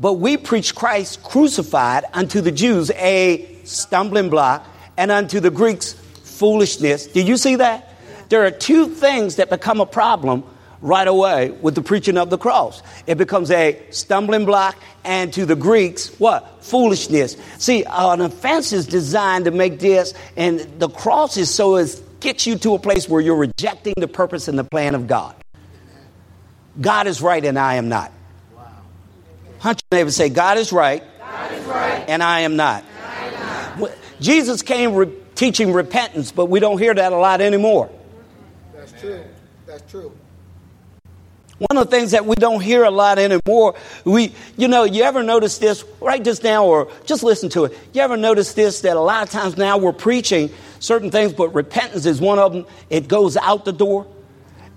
But 0.00 0.14
we 0.14 0.36
preach 0.36 0.74
Christ 0.74 1.22
crucified 1.22 2.04
unto 2.12 2.40
the 2.40 2.52
Jews 2.52 2.90
a 2.92 3.58
stumbling 3.64 4.30
block, 4.30 4.66
and 4.96 5.10
unto 5.10 5.40
the 5.40 5.50
Greeks 5.50 5.94
foolishness. 6.24 7.06
Did 7.06 7.26
you 7.26 7.36
see 7.36 7.56
that? 7.56 7.94
There 8.28 8.44
are 8.44 8.50
two 8.50 8.88
things 8.88 9.36
that 9.36 9.50
become 9.50 9.80
a 9.80 9.86
problem 9.86 10.44
right 10.82 11.06
away 11.06 11.50
with 11.50 11.74
the 11.74 11.82
preaching 11.82 12.16
of 12.16 12.30
the 12.30 12.38
cross. 12.38 12.82
It 13.06 13.16
becomes 13.16 13.50
a 13.50 13.80
stumbling 13.90 14.46
block, 14.46 14.76
and 15.04 15.32
to 15.34 15.46
the 15.46 15.56
Greeks, 15.56 16.08
what? 16.18 16.64
Foolishness. 16.64 17.36
See, 17.58 17.84
an 17.84 18.20
offense 18.20 18.72
is 18.72 18.86
designed 18.86 19.44
to 19.46 19.50
make 19.50 19.78
this, 19.78 20.14
and 20.36 20.60
the 20.78 20.88
cross 20.88 21.36
is 21.36 21.52
so 21.52 21.76
as 21.76 22.02
gets 22.20 22.46
you 22.46 22.56
to 22.58 22.74
a 22.74 22.78
place 22.78 23.08
where 23.08 23.20
you're 23.20 23.36
rejecting 23.36 23.94
the 23.96 24.08
purpose 24.08 24.46
and 24.48 24.58
the 24.58 24.64
plan 24.64 24.94
of 24.94 25.06
God. 25.06 25.34
God 26.80 27.06
is 27.06 27.22
right, 27.22 27.44
and 27.44 27.58
I 27.58 27.74
am 27.74 27.88
not. 27.88 28.12
Wow. 28.54 28.70
Hunt 29.58 29.82
your 29.90 29.98
neighbor 29.98 30.10
say, 30.10 30.28
God 30.28 30.58
is 30.58 30.72
right, 30.72 31.02
God 31.18 31.52
is 31.52 31.64
right 31.64 31.90
and 32.10 32.22
I 32.22 32.40
am 32.40 32.56
not. 32.56 32.84
I 33.02 33.26
am 33.26 33.80
not. 33.80 33.92
Jesus 34.20 34.62
came 34.62 34.94
re- 34.94 35.12
teaching 35.34 35.72
repentance, 35.72 36.32
but 36.32 36.46
we 36.46 36.60
don't 36.60 36.78
hear 36.78 36.92
that 36.92 37.12
a 37.12 37.16
lot 37.16 37.40
anymore. 37.40 37.90
That's 38.74 38.92
true. 39.00 39.24
That's 39.66 39.90
true. 39.90 40.12
One 41.60 41.76
of 41.76 41.90
the 41.90 41.94
things 41.94 42.12
that 42.12 42.24
we 42.24 42.36
don't 42.36 42.62
hear 42.62 42.84
a 42.84 42.90
lot 42.90 43.18
anymore, 43.18 43.74
we, 44.06 44.32
you 44.56 44.66
know, 44.66 44.84
you 44.84 45.02
ever 45.02 45.22
notice 45.22 45.58
this? 45.58 45.84
Write 46.00 46.24
this 46.24 46.38
down 46.38 46.64
or 46.64 46.90
just 47.04 47.22
listen 47.22 47.50
to 47.50 47.66
it. 47.66 47.78
You 47.92 48.00
ever 48.00 48.16
notice 48.16 48.54
this 48.54 48.80
that 48.80 48.96
a 48.96 49.00
lot 49.00 49.24
of 49.24 49.28
times 49.28 49.58
now 49.58 49.76
we're 49.76 49.92
preaching 49.92 50.48
certain 50.78 51.10
things, 51.10 51.34
but 51.34 51.50
repentance 51.50 52.06
is 52.06 52.18
one 52.18 52.38
of 52.38 52.54
them. 52.54 52.64
It 52.88 53.08
goes 53.08 53.36
out 53.36 53.66
the 53.66 53.74
door. 53.74 54.06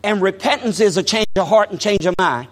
And 0.04 0.22
repentance 0.22 0.82
is 0.82 0.98
a 0.98 1.04
change 1.04 1.28
of 1.38 1.48
heart 1.48 1.72
and 1.72 1.80
change 1.80 2.06
of 2.06 2.16
mind. 2.20 2.50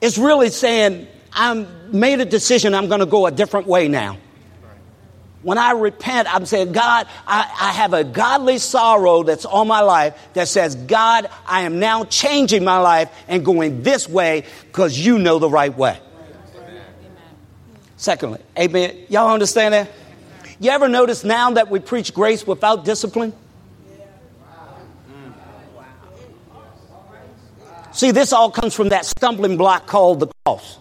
It's 0.00 0.16
really 0.16 0.48
saying, 0.48 1.06
I 1.34 1.66
made 1.92 2.20
a 2.20 2.24
decision, 2.24 2.74
I'm 2.74 2.88
going 2.88 3.00
to 3.00 3.06
go 3.06 3.26
a 3.26 3.30
different 3.30 3.66
way 3.66 3.88
now. 3.88 4.16
When 5.44 5.58
I 5.58 5.72
repent, 5.72 6.34
I'm 6.34 6.46
saying, 6.46 6.72
God, 6.72 7.06
I, 7.26 7.40
I, 7.60 7.72
have 7.72 7.92
a 7.92 8.02
godly 8.02 8.56
sorrow 8.56 9.22
that's 9.22 9.44
on 9.44 9.68
my 9.68 9.80
life 9.80 10.18
that 10.32 10.48
says, 10.48 10.74
God, 10.74 11.28
I 11.46 11.62
am 11.62 11.78
now 11.78 12.04
changing 12.04 12.64
my 12.64 12.78
life 12.78 13.12
and 13.28 13.44
going 13.44 13.82
this 13.82 14.08
way 14.08 14.44
because 14.62 14.98
you 14.98 15.18
know 15.18 15.38
the 15.38 15.50
right 15.50 15.76
way. 15.76 16.00
Amen. 16.56 16.82
Secondly, 17.98 18.40
amen. 18.58 18.96
Y'all 19.10 19.30
understand 19.30 19.74
that? 19.74 19.90
You 20.60 20.70
ever 20.70 20.88
notice 20.88 21.24
now 21.24 21.50
that 21.50 21.70
we 21.70 21.78
preach 21.78 22.14
grace 22.14 22.46
without 22.46 22.86
discipline? 22.86 23.34
See, 27.92 28.12
this 28.12 28.32
all 28.32 28.50
comes 28.50 28.74
from 28.74 28.88
that 28.88 29.04
stumbling 29.04 29.58
block 29.58 29.86
called 29.86 30.20
the 30.20 30.28
cross. 30.46 30.78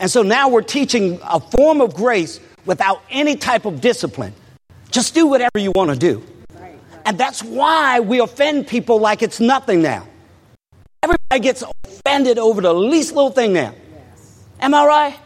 And 0.00 0.10
so 0.10 0.22
now 0.22 0.48
we're 0.48 0.62
teaching 0.62 1.20
a 1.22 1.38
form 1.38 1.80
of 1.80 1.94
grace 1.94 2.40
without 2.66 3.02
any 3.10 3.36
type 3.36 3.64
of 3.64 3.80
discipline. 3.80 4.34
Just 4.90 5.14
do 5.14 5.26
whatever 5.26 5.58
you 5.58 5.72
want 5.74 5.90
to 5.90 5.96
do. 5.96 6.22
And 7.04 7.16
that's 7.16 7.42
why 7.42 8.00
we 8.00 8.20
offend 8.20 8.66
people 8.66 8.98
like 8.98 9.22
it's 9.22 9.38
nothing 9.38 9.80
now. 9.80 10.06
Everybody 11.02 11.40
gets 11.40 11.62
offended 11.84 12.38
over 12.38 12.60
the 12.60 12.74
least 12.74 13.14
little 13.14 13.30
thing 13.30 13.52
now. 13.52 13.74
Am 14.60 14.74
I 14.74 14.84
right? 14.84 15.18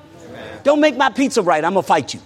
Don't 0.63 0.81
make 0.81 0.97
my 0.97 1.09
pizza 1.09 1.41
right. 1.41 1.65
I'm 1.65 1.73
going 1.73 1.83
to 1.83 1.87
fight 1.87 2.13
you. 2.13 2.21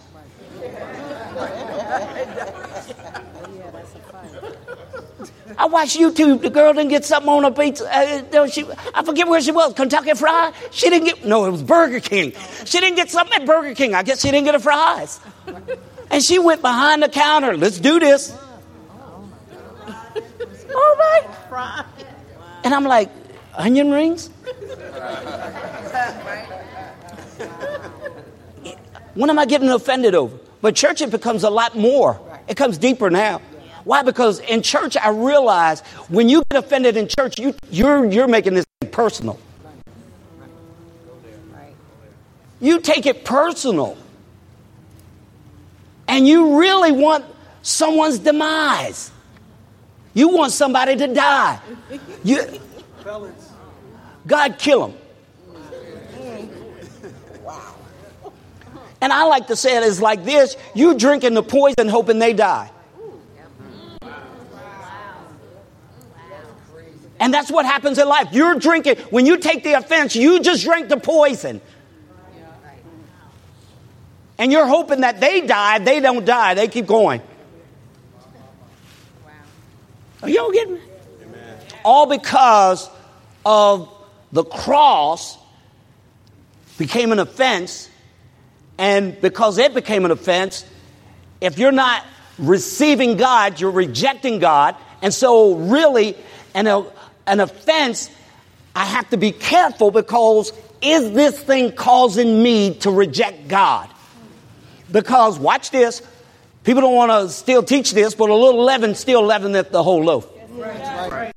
I 5.57 5.67
watched 5.67 5.97
YouTube. 5.97 6.43
The 6.43 6.51
girl 6.51 6.73
didn't 6.73 6.91
get 6.91 7.05
something 7.05 7.29
on 7.29 7.45
her 7.45 7.51
pizza. 7.51 7.87
Uh, 7.87 8.47
she, 8.49 8.65
I 8.95 9.03
forget 9.05 9.29
where 9.29 9.41
she 9.41 9.53
was. 9.53 9.75
Kentucky 9.75 10.15
Fried. 10.15 10.55
She 10.71 10.91
didn't 10.91 11.07
get. 11.07 11.25
No, 11.25 11.45
it 11.47 11.51
was 11.51 11.63
Burger 11.63 12.01
King. 12.01 12.33
She 12.65 12.81
didn't 12.81 12.97
get 12.97 13.11
something 13.11 13.41
at 13.41 13.47
Burger 13.47 13.75
King. 13.75 13.95
I 13.95 14.03
guess 14.03 14.21
she 14.21 14.31
didn't 14.31 14.47
get 14.47 14.55
a 14.55 14.61
fries. 14.61 15.21
And 16.11 16.23
she 16.23 16.39
went 16.39 16.61
behind 16.63 17.03
the 17.03 17.09
counter. 17.09 17.57
Let's 17.57 17.79
do 17.79 17.99
this. 18.01 18.37
All 20.75 20.97
right. 20.97 21.85
And 22.65 22.75
I'm 22.75 22.85
like, 22.85 23.11
onion 23.55 23.91
rings. 23.91 24.31
When 29.15 29.31
am 29.31 29.39
I 29.39 29.47
getting 29.47 29.69
offended 29.71 30.15
over? 30.15 30.37
But 30.61 30.75
church, 30.75 31.01
it 31.01 31.11
becomes 31.11 31.45
a 31.45 31.51
lot 31.51 31.77
more. 31.77 32.21
It 32.49 32.57
comes 32.57 32.79
deeper 32.79 33.11
now. 33.11 33.41
Why? 33.85 34.03
Because 34.03 34.41
in 34.41 34.63
church, 34.63 34.97
I 34.97 35.11
realize 35.11 35.81
when 36.09 36.29
you 36.29 36.43
get 36.51 36.65
offended 36.65 36.97
in 36.97 37.07
church, 37.09 37.39
you, 37.39 37.55
you're, 37.71 38.05
you're 38.07 38.29
making 38.29 38.55
this 38.55 38.65
personal. 38.91 39.39
You 42.61 42.81
take 42.81 43.05
it 43.05 43.25
personal. 43.25 43.99
And 46.09 46.27
you 46.27 46.59
really 46.59 46.93
want 46.93 47.25
someone's 47.63 48.19
demise. 48.19 49.11
You 50.15 50.29
want 50.29 50.53
somebody 50.53 50.97
to 50.97 51.07
die. 51.09 51.61
You, 52.23 52.61
God 54.27 54.59
kill. 54.59 54.95
Wow. 57.43 57.75
And 59.03 59.13
I 59.13 59.25
like 59.25 59.49
to 59.49 59.57
say 59.57 59.77
it 59.77 59.83
is 59.83 60.01
like 60.01 60.25
this 60.25 60.57
you 60.75 60.97
drinking 60.97 61.35
the 61.35 61.43
poison 61.43 61.89
hoping 61.89 62.19
they 62.19 62.33
die. 62.33 62.71
And 67.25 67.33
that's 67.33 67.51
what 67.51 67.65
happens 67.65 67.97
in 67.97 68.07
life. 68.07 68.29
You're 68.33 68.57
drinking, 68.57 68.99
when 69.09 69.25
you 69.25 69.39
take 69.39 69.65
the 69.65 69.73
offense, 69.73 70.15
you 70.15 70.41
just 70.41 70.63
drank 70.63 70.91
the 70.91 70.99
poison. 70.99 71.63
And 74.37 74.53
you're 74.53 74.67
hoping 74.67 75.01
that 75.01 75.21
they 75.21 75.41
die, 75.41 75.79
they 75.79 76.01
don't 76.01 76.27
die, 76.27 76.53
they 76.53 76.69
keep 76.69 76.85
going. 76.85 77.23
Are 80.23 80.29
y'all 80.29 80.51
getting 80.51 80.75
me? 80.75 80.81
All 81.83 82.05
because 82.05 82.91
of 83.47 83.91
the 84.31 84.45
cross 84.45 85.39
became 86.77 87.11
an 87.11 87.21
offense, 87.21 87.89
and 88.77 89.19
because 89.23 89.57
it 89.57 89.73
became 89.73 90.05
an 90.05 90.11
offense, 90.11 90.67
if 91.41 91.59
you're 91.59 91.73
not 91.73 92.05
receiving 92.37 93.17
God, 93.17 93.61
you're 93.63 93.71
rejecting 93.71 94.41
God. 94.41 94.77
And 95.01 95.15
so, 95.15 95.55
really, 95.55 96.19
and 96.53 96.69
an 97.27 97.41
offense, 97.41 98.11
I 98.75 98.85
have 98.85 99.09
to 99.11 99.17
be 99.17 99.33
careful 99.33 99.91
because 99.91 100.53
is 100.83 101.13
this 101.13 101.41
thing 101.41 101.73
causing 101.73 102.43
me 102.43 102.75
to 102.81 102.91
reject 102.91 103.49
God? 103.49 103.89
Because, 104.91 105.39
watch 105.39 105.71
this, 105.71 106.03
people 106.63 106.83
don't 106.83 106.95
want 106.95 107.11
to 107.11 107.29
still 107.31 107.63
teach 107.63 107.93
this, 107.93 108.15
but 108.15 108.31
a 108.31 108.35
little 108.35 108.63
leaven 108.63 108.95
still 108.95 109.23
leaveneth 109.23 109.71
the 109.71 109.83
whole 109.83 110.05
loaf. 110.05 110.29
Right. 110.51 111.11
Right. 111.11 111.35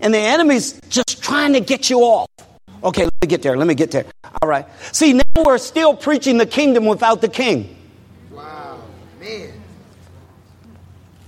And 0.00 0.12
the 0.14 0.18
enemy's 0.18 0.78
just 0.88 1.22
trying 1.22 1.54
to 1.54 1.60
get 1.60 1.90
you 1.90 2.00
off. 2.00 2.28
Okay, 2.84 3.04
let 3.04 3.12
me 3.22 3.28
get 3.28 3.42
there. 3.42 3.56
Let 3.56 3.66
me 3.66 3.74
get 3.74 3.90
there. 3.90 4.04
All 4.42 4.48
right. 4.48 4.66
See, 4.92 5.14
now 5.14 5.22
we're 5.44 5.58
still 5.58 5.96
preaching 5.96 6.36
the 6.36 6.46
kingdom 6.46 6.86
without 6.86 7.20
the 7.20 7.28
king. 7.28 7.76
Wow, 8.30 8.82
man. 9.18 9.52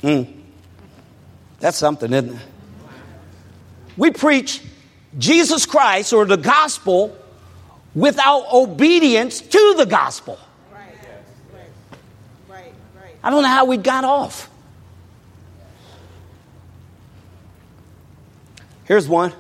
Mm. 0.03 0.38
That's 1.61 1.77
something, 1.77 2.13
isn't 2.13 2.35
it? 2.35 2.41
We 3.97 4.11
preach 4.13 4.63
Jesus 5.17 5.67
Christ 5.67 6.13
or 6.13 6.25
the 6.25 6.37
gospel 6.37 7.17
without 7.95 8.53
obedience 8.53 9.41
to 9.41 9.75
the 9.77 9.87
gospel. 9.87 10.39
I 13.23 13.31
don't 13.31 13.43
know 13.43 13.49
how 13.49 13.65
we 13.65 13.77
got 13.77 14.05
off. 14.05 14.49
Here's 18.85 19.09
one. 19.09 19.33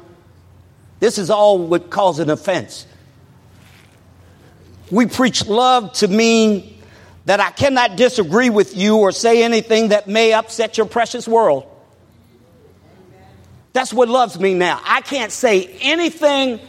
This 1.00 1.16
is 1.16 1.30
all 1.30 1.58
what 1.58 1.88
causes 1.88 2.20
an 2.20 2.30
offense. 2.30 2.86
We 4.90 5.06
preach 5.06 5.46
love 5.46 5.92
to 5.94 6.08
mean 6.08 6.82
that 7.26 7.40
I 7.40 7.50
cannot 7.50 7.96
disagree 7.96 8.50
with 8.50 8.76
you 8.76 8.98
or 8.98 9.12
say 9.12 9.42
anything 9.44 9.88
that 9.88 10.08
may 10.08 10.32
upset 10.32 10.76
your 10.76 10.86
precious 10.86 11.28
world. 11.28 11.66
That's 13.72 13.92
what 13.92 14.08
loves 14.08 14.38
me 14.38 14.54
now. 14.54 14.80
I 14.84 15.00
can't 15.00 15.30
say 15.30 15.66
anything 15.80 16.60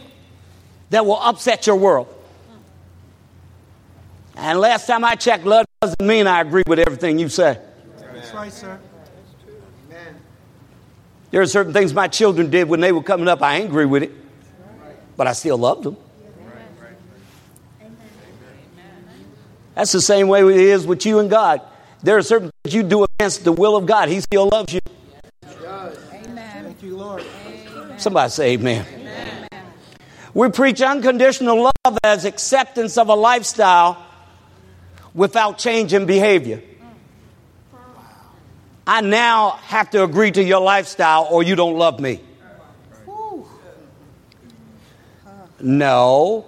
that 0.90 1.06
will 1.06 1.20
upset 1.20 1.66
your 1.66 1.76
world. 1.76 2.14
And 4.36 4.58
last 4.58 4.86
time 4.86 5.04
I 5.04 5.14
checked, 5.14 5.44
love 5.44 5.66
doesn't 5.80 6.00
mean 6.00 6.26
I 6.26 6.40
agree 6.40 6.62
with 6.66 6.78
everything 6.78 7.18
you 7.18 7.28
say. 7.28 7.58
That's 7.98 8.32
right, 8.32 8.52
sir. 8.52 8.78
There 11.30 11.40
are 11.40 11.46
certain 11.46 11.72
things 11.72 11.94
my 11.94 12.08
children 12.08 12.50
did 12.50 12.68
when 12.68 12.80
they 12.80 12.90
were 12.90 13.02
coming 13.02 13.28
up, 13.28 13.40
I 13.42 13.56
ain't 13.56 13.66
agree 13.66 13.84
with 13.84 14.02
it, 14.02 14.12
but 15.16 15.26
I 15.26 15.32
still 15.32 15.58
loved 15.58 15.84
them. 15.84 15.96
That's 19.74 19.92
the 19.92 20.00
same 20.00 20.28
way 20.28 20.40
it 20.40 20.60
is 20.60 20.86
with 20.86 21.06
you 21.06 21.20
and 21.20 21.30
God. 21.30 21.62
There 22.02 22.16
are 22.16 22.22
certain 22.22 22.50
things 22.62 22.74
you 22.74 22.82
do 22.82 23.04
against 23.04 23.44
the 23.44 23.52
will 23.52 23.76
of 23.76 23.86
God. 23.86 24.08
He 24.08 24.20
still 24.20 24.48
loves 24.48 24.74
you. 24.74 24.80
Somebody 28.00 28.30
say 28.30 28.52
amen. 28.52 28.86
We 30.32 30.48
preach 30.48 30.80
unconditional 30.80 31.64
love 31.64 31.98
as 32.02 32.24
acceptance 32.24 32.96
of 32.96 33.08
a 33.08 33.14
lifestyle 33.14 34.02
without 35.12 35.58
changing 35.58 36.06
behavior. 36.06 36.62
I 38.86 39.02
now 39.02 39.50
have 39.64 39.90
to 39.90 40.02
agree 40.02 40.30
to 40.30 40.42
your 40.42 40.60
lifestyle 40.60 41.28
or 41.30 41.42
you 41.42 41.56
don't 41.56 41.76
love 41.76 42.00
me. 42.00 42.22
No, 45.60 46.46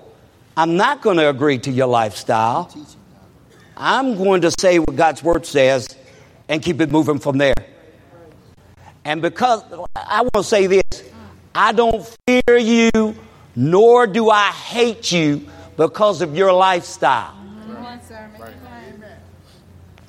I'm 0.56 0.78
not 0.78 1.02
going 1.02 1.18
to 1.18 1.28
agree 1.28 1.58
to 1.58 1.70
your 1.70 1.86
lifestyle. 1.86 2.74
I'm 3.76 4.16
going 4.16 4.40
to 4.40 4.50
say 4.58 4.78
what 4.78 4.96
God's 4.96 5.22
word 5.22 5.44
says 5.44 5.94
and 6.48 6.62
keep 6.62 6.80
it 6.80 6.90
moving 6.90 7.18
from 7.18 7.36
there. 7.36 7.54
And 9.04 9.20
because 9.20 9.62
I 9.94 10.22
want 10.22 10.32
to 10.34 10.44
say 10.44 10.66
this, 10.66 11.01
I 11.54 11.72
don't 11.72 12.06
fear 12.26 12.56
you, 12.56 13.14
nor 13.54 14.06
do 14.06 14.30
I 14.30 14.50
hate 14.50 15.12
you 15.12 15.48
because 15.76 16.22
of 16.22 16.36
your 16.36 16.52
lifestyle. 16.52 17.34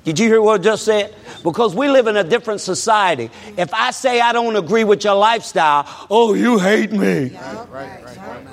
Did 0.04 0.18
you 0.18 0.28
hear 0.28 0.42
what 0.42 0.60
I 0.60 0.62
just 0.62 0.84
said? 0.84 1.14
Because 1.42 1.74
we 1.74 1.88
live 1.88 2.06
in 2.06 2.16
a 2.16 2.24
different 2.24 2.60
society. 2.60 3.30
If 3.56 3.72
I 3.72 3.90
say 3.90 4.20
I 4.20 4.32
don't 4.32 4.56
agree 4.56 4.84
with 4.84 5.02
your 5.04 5.14
lifestyle, 5.14 5.86
oh, 6.10 6.34
you 6.34 6.58
hate 6.58 6.92
me. 6.92 7.30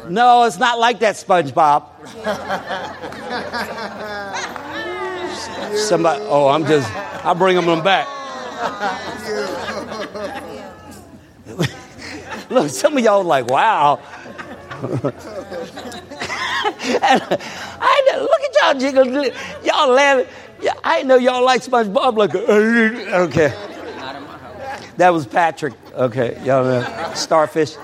No, 0.10 0.44
it's 0.44 0.58
not 0.58 0.80
like 0.80 1.00
that, 1.00 1.16
SpongeBob. 1.16 1.84
Somebody, 5.78 6.24
oh, 6.26 6.48
I'm 6.50 6.66
just, 6.66 6.90
I 7.26 7.34
bring 7.34 7.56
them 7.56 7.84
back. 7.84 8.08
Look, 12.52 12.70
some 12.70 12.98
of 12.98 13.04
y'all 13.04 13.24
like, 13.24 13.48
wow. 13.48 14.00
I 17.02 18.10
know, 18.12 18.22
look 18.22 18.42
at 18.42 18.56
y'all 18.62 18.78
jiggle, 18.78 19.08
y'all 19.64 19.90
laughing. 19.90 20.28
I 20.84 21.04
know 21.04 21.16
y'all 21.16 21.46
like 21.46 21.62
SpongeBob. 21.64 22.18
Like, 22.18 22.36
uh, 22.36 23.24
okay, 23.24 23.54
that 24.98 25.14
was 25.14 25.26
Patrick. 25.26 25.74
Okay, 25.94 26.42
y'all 26.44 26.66
know 26.66 27.12
starfish. 27.16 27.78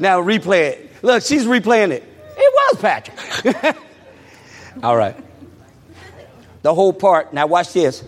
Now 0.00 0.20
replay 0.20 0.72
it. 0.72 0.90
Look, 1.04 1.22
she's 1.22 1.44
replaying 1.44 1.92
it. 1.92 2.02
It 2.36 2.74
was 2.74 2.80
Patrick. 2.80 3.76
All 4.82 4.96
right. 4.96 5.16
The 6.62 6.74
whole 6.74 6.92
part. 6.92 7.32
Now 7.32 7.46
watch 7.46 7.72
this. 7.72 8.02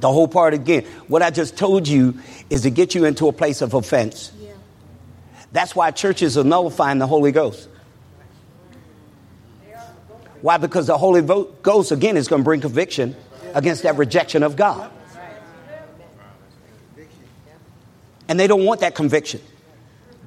The 0.00 0.10
whole 0.10 0.28
part 0.28 0.54
again. 0.54 0.84
What 1.06 1.22
I 1.22 1.30
just 1.30 1.56
told 1.56 1.86
you 1.86 2.18
is 2.50 2.62
to 2.62 2.70
get 2.70 2.94
you 2.94 3.04
into 3.04 3.28
a 3.28 3.32
place 3.32 3.62
of 3.62 3.74
offense. 3.74 4.32
That's 5.52 5.74
why 5.74 5.90
churches 5.90 6.36
are 6.36 6.44
nullifying 6.44 6.98
the 6.98 7.06
Holy 7.06 7.32
Ghost. 7.32 7.68
Why? 10.40 10.56
Because 10.56 10.86
the 10.86 10.98
Holy 10.98 11.22
Ghost, 11.22 11.90
again, 11.90 12.16
is 12.16 12.28
going 12.28 12.42
to 12.42 12.44
bring 12.44 12.60
conviction 12.60 13.16
against 13.54 13.82
that 13.82 13.96
rejection 13.96 14.42
of 14.42 14.56
God. 14.56 14.90
And 18.28 18.38
they 18.38 18.46
don't 18.46 18.64
want 18.64 18.80
that 18.80 18.94
conviction. 18.94 19.40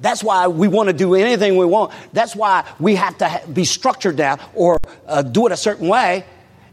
That's 0.00 0.24
why 0.24 0.48
we 0.48 0.66
want 0.66 0.88
to 0.88 0.92
do 0.92 1.14
anything 1.14 1.56
we 1.56 1.64
want. 1.64 1.92
That's 2.12 2.34
why 2.34 2.68
we 2.80 2.96
have 2.96 3.16
to 3.18 3.42
be 3.52 3.64
structured 3.64 4.16
down 4.16 4.40
or 4.54 4.76
uh, 5.06 5.22
do 5.22 5.46
it 5.46 5.52
a 5.52 5.56
certain 5.56 5.86
way. 5.86 6.24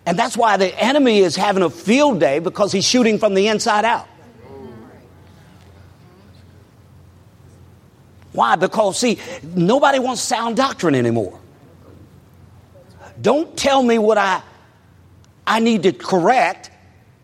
And 0.07 0.17
that's 0.17 0.35
why 0.35 0.57
the 0.57 0.75
enemy 0.81 1.19
is 1.19 1.35
having 1.35 1.61
a 1.61 1.69
field 1.69 2.19
day 2.19 2.39
because 2.39 2.71
he's 2.71 2.85
shooting 2.85 3.19
from 3.19 3.35
the 3.35 3.47
inside 3.47 3.85
out. 3.85 4.07
Why? 8.39 8.55
Because, 8.55 8.97
see, 8.97 9.19
nobody 9.43 9.99
wants 9.99 10.21
sound 10.21 10.55
doctrine 10.55 10.95
anymore. 10.95 11.37
Don't 13.21 13.57
tell 13.57 13.83
me 13.83 13.97
what 13.97 14.17
I, 14.17 14.41
I 15.45 15.59
need 15.59 15.83
to 15.83 15.91
correct 15.91 16.71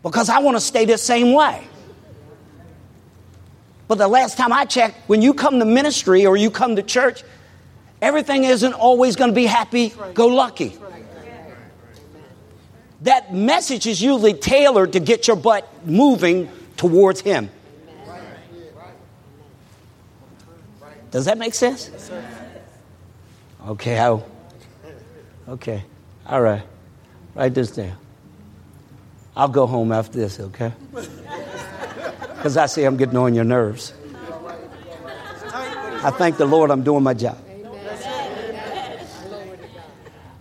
because 0.02 0.28
I 0.28 0.40
want 0.40 0.58
to 0.58 0.60
stay 0.60 0.84
the 0.84 0.98
same 0.98 1.32
way. 1.32 1.66
But 3.88 3.96
the 3.96 4.08
last 4.08 4.36
time 4.36 4.52
I 4.52 4.66
checked, 4.66 5.08
when 5.08 5.22
you 5.22 5.32
come 5.32 5.58
to 5.58 5.64
ministry 5.64 6.26
or 6.26 6.36
you 6.36 6.50
come 6.50 6.76
to 6.76 6.82
church, 6.82 7.22
everything 8.02 8.44
isn't 8.44 8.74
always 8.74 9.16
going 9.16 9.30
to 9.30 9.34
be 9.34 9.46
happy 9.46 9.94
go 10.12 10.26
lucky. 10.26 10.76
That 13.00 13.32
message 13.32 13.86
is 13.86 14.02
usually 14.02 14.34
tailored 14.34 14.92
to 14.92 15.00
get 15.00 15.28
your 15.28 15.36
butt 15.36 15.66
moving 15.86 16.50
towards 16.76 17.22
Him. 17.22 17.48
Does 21.10 21.24
that 21.24 21.38
make 21.38 21.54
sense? 21.54 21.90
Okay, 23.66 23.98
I, 23.98 24.20
okay, 25.48 25.84
all 26.26 26.40
right. 26.40 26.62
Write 27.34 27.54
this 27.54 27.70
down. 27.70 27.96
I'll 29.36 29.48
go 29.48 29.66
home 29.66 29.92
after 29.92 30.18
this, 30.18 30.40
okay? 30.40 30.72
Because 32.36 32.58
I 32.58 32.66
see 32.66 32.84
I'm 32.84 32.96
getting 32.96 33.16
on 33.16 33.34
your 33.34 33.44
nerves. 33.44 33.92
I 35.52 36.10
thank 36.16 36.36
the 36.36 36.46
Lord 36.46 36.70
I'm 36.70 36.84
doing 36.84 37.02
my 37.02 37.14
job. 37.14 37.36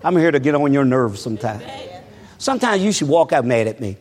I'm 0.03 0.15
here 0.15 0.29
to 0.29 0.39
get 0.39 0.53
on 0.53 0.71
your 0.71 0.85
nerves 0.85 1.19
sometimes. 1.19 1.63
Sometimes 2.37 2.83
you 2.83 2.91
should 2.91 3.07
walk 3.07 3.33
out 3.33 3.43
mad 3.43 3.65
at 3.65 3.79
me. 3.79 3.97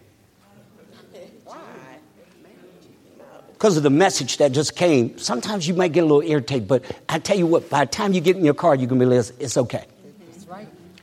Because 3.64 3.78
of 3.78 3.82
the 3.82 3.88
message 3.88 4.36
that 4.36 4.52
just 4.52 4.76
came, 4.76 5.16
sometimes 5.16 5.66
you 5.66 5.72
might 5.72 5.92
get 5.92 6.00
a 6.00 6.06
little 6.06 6.20
irritated, 6.20 6.68
but 6.68 6.84
I 7.08 7.18
tell 7.18 7.38
you 7.38 7.46
what, 7.46 7.70
by 7.70 7.86
the 7.86 7.90
time 7.90 8.12
you 8.12 8.20
get 8.20 8.36
in 8.36 8.44
your 8.44 8.52
car, 8.52 8.74
you're 8.74 8.86
going 8.86 9.00
to 9.00 9.06
be 9.06 9.16
like, 9.16 9.30
it's 9.40 9.56
okay. 9.56 9.86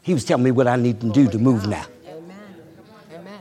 He 0.04 0.14
was 0.14 0.26
telling 0.26 0.44
me 0.44 0.52
what 0.52 0.68
I 0.68 0.76
need 0.76 1.02
to 1.02 1.10
do 1.10 1.28
to 1.28 1.40
move 1.40 1.68
now. 1.68 1.84
Amen. 2.08 2.38
Amen. 3.16 3.40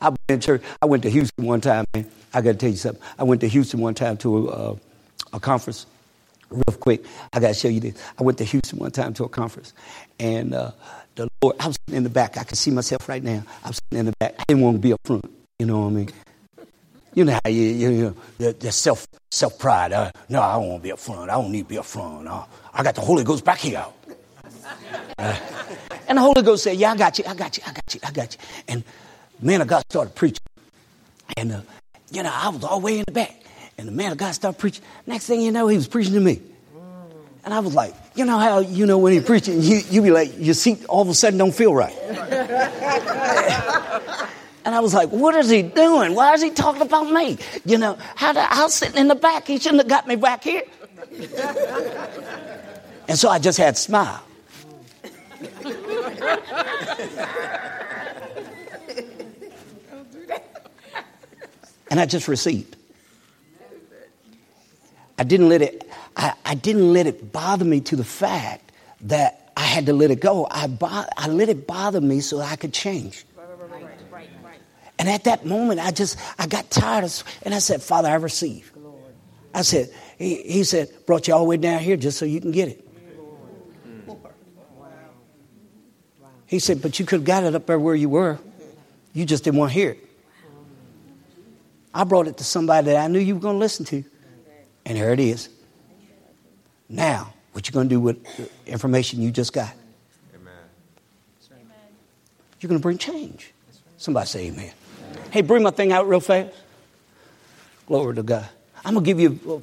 I 0.00 0.08
went 0.08 0.18
to 0.26 0.38
church. 0.38 0.62
I 0.82 0.86
went 0.86 1.04
to 1.04 1.08
Houston 1.08 1.44
one 1.44 1.60
time, 1.60 1.84
man. 1.94 2.10
I 2.34 2.40
got 2.40 2.50
to 2.50 2.58
tell 2.58 2.68
you 2.68 2.74
something. 2.74 3.00
I 3.16 3.22
went 3.22 3.42
to 3.42 3.48
Houston 3.48 3.78
one 3.78 3.94
time 3.94 4.16
to 4.16 4.48
a, 4.48 4.76
a 5.34 5.38
conference. 5.38 5.86
Real 6.50 6.78
quick, 6.80 7.04
I 7.32 7.38
got 7.38 7.46
to 7.46 7.54
show 7.54 7.68
you 7.68 7.78
this. 7.78 7.94
I 8.18 8.24
went 8.24 8.38
to 8.38 8.44
Houston 8.44 8.80
one 8.80 8.90
time 8.90 9.14
to 9.14 9.22
a 9.22 9.28
conference, 9.28 9.72
and 10.18 10.52
uh, 10.52 10.72
the 11.14 11.28
Lord, 11.40 11.54
I 11.60 11.68
was 11.68 11.78
sitting 11.86 11.98
in 11.98 12.02
the 12.02 12.10
back. 12.10 12.38
I 12.38 12.42
can 12.42 12.56
see 12.56 12.72
myself 12.72 13.08
right 13.08 13.22
now. 13.22 13.44
I 13.62 13.68
was 13.68 13.76
sitting 13.76 14.00
in 14.00 14.06
the 14.06 14.14
back. 14.18 14.34
I 14.36 14.42
didn't 14.48 14.64
want 14.64 14.78
to 14.78 14.80
be 14.80 14.92
up 14.92 15.00
front. 15.04 15.32
You 15.60 15.66
know 15.66 15.82
what 15.82 15.86
I 15.86 15.90
mean? 15.90 16.10
You 17.18 17.24
know 17.24 17.32
how 17.32 17.50
you, 17.50 17.62
you, 17.64 18.16
you 18.38 18.70
self 18.70 19.04
self 19.32 19.58
pride. 19.58 19.92
Uh, 19.92 20.12
no, 20.28 20.40
I 20.40 20.52
don't 20.52 20.68
want 20.68 20.82
to 20.82 20.84
be 20.84 20.92
up 20.92 21.00
front. 21.00 21.28
I 21.28 21.34
don't 21.34 21.50
need 21.50 21.62
to 21.62 21.68
be 21.68 21.76
up 21.76 21.84
front. 21.84 22.28
Uh, 22.28 22.44
I 22.72 22.84
got 22.84 22.94
the 22.94 23.00
Holy 23.00 23.24
Ghost 23.24 23.44
back 23.44 23.58
here. 23.58 23.84
Uh, 25.18 25.36
and 26.06 26.16
the 26.16 26.22
Holy 26.22 26.42
Ghost 26.42 26.62
said, 26.62 26.76
"Yeah, 26.76 26.92
I 26.92 26.96
got 26.96 27.18
you. 27.18 27.24
I 27.26 27.34
got 27.34 27.56
you. 27.56 27.64
I 27.66 27.72
got 27.72 27.92
you. 27.92 28.00
I 28.04 28.12
got 28.12 28.34
you." 28.34 28.40
And 28.68 28.84
man 29.42 29.60
of 29.62 29.66
God 29.66 29.82
started 29.90 30.14
preaching. 30.14 30.44
And, 31.36 31.50
uh, 31.50 31.60
you 32.12 32.22
know, 32.22 32.30
I 32.32 32.50
was 32.50 32.62
all 32.62 32.78
the 32.78 32.86
way 32.86 32.98
in 33.00 33.04
the 33.04 33.10
back. 33.10 33.34
And 33.76 33.88
the 33.88 33.92
man 33.92 34.12
of 34.12 34.18
God 34.18 34.30
started 34.30 34.56
preaching. 34.56 34.84
Next 35.04 35.26
thing 35.26 35.40
you 35.40 35.50
know, 35.50 35.66
he 35.66 35.76
was 35.76 35.88
preaching 35.88 36.14
to 36.14 36.20
me. 36.20 36.40
And 37.44 37.52
I 37.52 37.58
was 37.58 37.74
like, 37.74 37.94
you 38.14 38.26
know 38.26 38.38
how, 38.38 38.60
you 38.60 38.86
know, 38.86 38.98
when 38.98 39.12
he 39.12 39.18
preaching, 39.20 39.60
you, 39.60 39.80
you 39.90 40.02
be 40.02 40.12
like, 40.12 40.34
your 40.38 40.54
seat 40.54 40.84
all 40.84 41.02
of 41.02 41.08
a 41.08 41.14
sudden 41.14 41.36
don't 41.36 41.50
feel 41.50 41.74
right. 41.74 41.96
and 44.68 44.74
I 44.74 44.80
was 44.80 44.92
like, 44.92 45.08
what 45.08 45.34
is 45.34 45.48
he 45.48 45.62
doing? 45.62 46.14
Why 46.14 46.34
is 46.34 46.42
he 46.42 46.50
talking 46.50 46.82
about 46.82 47.10
me? 47.10 47.38
You 47.64 47.78
know, 47.78 47.96
how 48.16 48.34
I 48.36 48.64
was 48.64 48.74
sitting 48.74 48.98
in 48.98 49.08
the 49.08 49.14
back. 49.14 49.46
He 49.46 49.58
shouldn't 49.58 49.80
have 49.80 49.88
got 49.88 50.06
me 50.06 50.14
back 50.14 50.44
here. 50.44 50.62
and 53.08 53.18
so 53.18 53.30
I 53.30 53.38
just 53.38 53.56
had 53.56 53.78
smile. 53.78 54.22
and 61.90 61.98
I 61.98 62.04
just 62.04 62.28
received. 62.28 62.76
I 65.16 65.24
didn't 65.24 65.48
let 65.48 65.62
it, 65.62 65.90
I, 66.14 66.34
I 66.44 66.54
didn't 66.54 66.92
let 66.92 67.06
it 67.06 67.32
bother 67.32 67.64
me 67.64 67.80
to 67.80 67.96
the 67.96 68.04
fact 68.04 68.70
that 69.00 69.50
I 69.56 69.62
had 69.62 69.86
to 69.86 69.94
let 69.94 70.10
it 70.10 70.20
go. 70.20 70.46
I, 70.50 70.66
bo- 70.66 71.06
I 71.16 71.28
let 71.28 71.48
it 71.48 71.66
bother 71.66 72.02
me 72.02 72.20
so 72.20 72.40
I 72.40 72.56
could 72.56 72.74
change. 72.74 73.24
And 74.98 75.08
at 75.08 75.24
that 75.24 75.46
moment, 75.46 75.80
I 75.80 75.90
just, 75.90 76.18
I 76.38 76.46
got 76.46 76.70
tired 76.70 77.04
of, 77.04 77.22
and 77.42 77.54
I 77.54 77.60
said, 77.60 77.82
Father, 77.82 78.08
I 78.08 78.14
receive. 78.14 78.72
I 79.54 79.62
said, 79.62 79.92
he, 80.18 80.42
he 80.42 80.64
said, 80.64 80.90
brought 81.06 81.28
you 81.28 81.34
all 81.34 81.40
the 81.40 81.48
way 81.48 81.56
down 81.56 81.80
here 81.80 81.96
just 81.96 82.18
so 82.18 82.24
you 82.24 82.40
can 82.40 82.50
get 82.50 82.68
it. 82.68 82.84
He 86.46 86.58
said, 86.58 86.80
but 86.80 86.98
you 86.98 87.04
could 87.04 87.20
have 87.20 87.26
got 87.26 87.44
it 87.44 87.54
up 87.54 87.66
there 87.66 87.78
where 87.78 87.94
you 87.94 88.08
were. 88.08 88.38
You 89.12 89.26
just 89.26 89.44
didn't 89.44 89.58
want 89.58 89.72
to 89.72 89.78
hear 89.78 89.90
it. 89.90 90.08
I 91.92 92.04
brought 92.04 92.26
it 92.26 92.38
to 92.38 92.44
somebody 92.44 92.86
that 92.86 92.96
I 92.96 93.06
knew 93.06 93.18
you 93.18 93.34
were 93.34 93.40
going 93.40 93.56
to 93.56 93.58
listen 93.58 93.84
to. 93.86 94.04
And 94.86 94.96
there 94.96 95.12
it 95.12 95.20
is. 95.20 95.50
Now, 96.88 97.34
what 97.52 97.68
you 97.68 97.72
going 97.72 97.88
to 97.88 97.94
do 97.94 98.00
with 98.00 98.24
the 98.36 98.48
information 98.66 99.20
you 99.20 99.30
just 99.30 99.52
got? 99.52 99.72
Amen. 100.34 100.54
You're 102.60 102.68
going 102.68 102.80
to 102.80 102.82
bring 102.82 102.96
change. 102.96 103.52
Somebody 103.98 104.26
say 104.26 104.46
amen. 104.46 104.72
Hey, 105.30 105.42
bring 105.42 105.62
my 105.62 105.70
thing 105.70 105.92
out 105.92 106.08
real 106.08 106.20
fast. 106.20 106.54
Glory 107.86 108.14
to 108.16 108.22
God. 108.22 108.48
I'm 108.84 108.94
going 108.94 109.04
to 109.04 109.14
give 109.14 109.20
you 109.20 109.38
a 109.50 109.60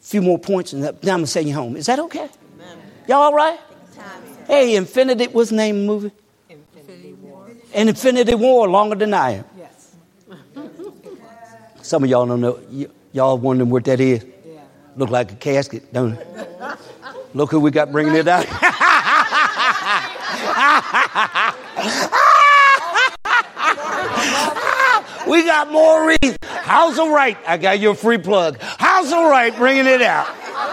few 0.00 0.22
more 0.22 0.38
points 0.38 0.72
and 0.72 0.82
then 0.82 0.94
I'm 0.94 1.00
going 1.00 1.20
to 1.20 1.26
send 1.26 1.48
you 1.48 1.54
home. 1.54 1.76
Is 1.76 1.86
that 1.86 1.98
okay? 1.98 2.28
Amen. 2.54 2.78
Y'all 3.08 3.22
all 3.22 3.34
right? 3.34 3.58
Hey, 4.46 4.76
Infinity, 4.76 5.26
what's 5.28 5.50
the 5.50 5.56
name 5.56 5.76
of 5.76 5.80
the 5.80 5.86
movie? 5.86 6.10
Infinity 6.48 7.12
War. 7.14 7.48
And 7.74 7.88
Infinity 7.88 8.34
War, 8.34 8.68
longer 8.68 8.94
than 8.94 9.12
I 9.12 9.30
am. 9.32 9.44
Yes. 9.58 9.96
Some 11.82 12.04
of 12.04 12.10
y'all 12.10 12.26
don't 12.26 12.40
know. 12.40 12.60
Y- 12.70 12.86
y'all 13.12 13.38
wondering 13.38 13.70
what 13.70 13.84
that 13.86 14.00
is. 14.00 14.24
Yeah. 14.24 14.60
Look 14.96 15.10
like 15.10 15.32
a 15.32 15.36
casket, 15.36 15.92
don't 15.92 16.14
it? 16.14 16.26
Look 17.34 17.50
who 17.50 17.60
we 17.60 17.70
got 17.70 17.90
bringing 17.90 18.14
it 18.14 18.28
out. 18.28 18.46
we 25.26 25.44
got 25.44 25.70
more 25.70 26.06
Maurice. 26.06 26.36
House 26.42 26.98
of 26.98 27.08
Right. 27.08 27.36
I 27.46 27.56
got 27.56 27.80
your 27.80 27.94
free 27.94 28.18
plug. 28.18 28.58
House 28.60 29.12
of 29.12 29.30
Right, 29.30 29.54
bringing 29.54 29.86
it 29.86 30.02
out. 30.02 30.26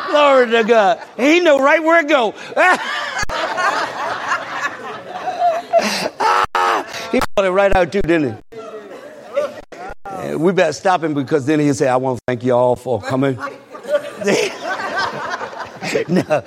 Glory 0.09 0.49
to 0.51 0.63
God. 0.63 1.01
He 1.17 1.39
know 1.39 1.59
right 1.59 1.83
where 1.83 1.99
it 1.99 2.07
go. 2.07 2.31
he 7.11 7.19
brought 7.35 7.45
it 7.45 7.51
right 7.51 7.75
out 7.75 7.91
too, 7.91 8.01
didn't 8.01 8.33
he? 8.33 8.39
we 10.35 10.51
better 10.51 10.73
stop 10.73 11.03
him 11.03 11.13
because 11.13 11.45
then 11.45 11.59
he'll 11.59 11.73
say, 11.73 11.87
I 11.87 11.95
want 11.97 12.17
to 12.17 12.23
thank 12.27 12.43
you 12.43 12.53
all 12.53 12.75
for 12.75 13.01
coming. 13.01 13.35
no. 16.07 16.23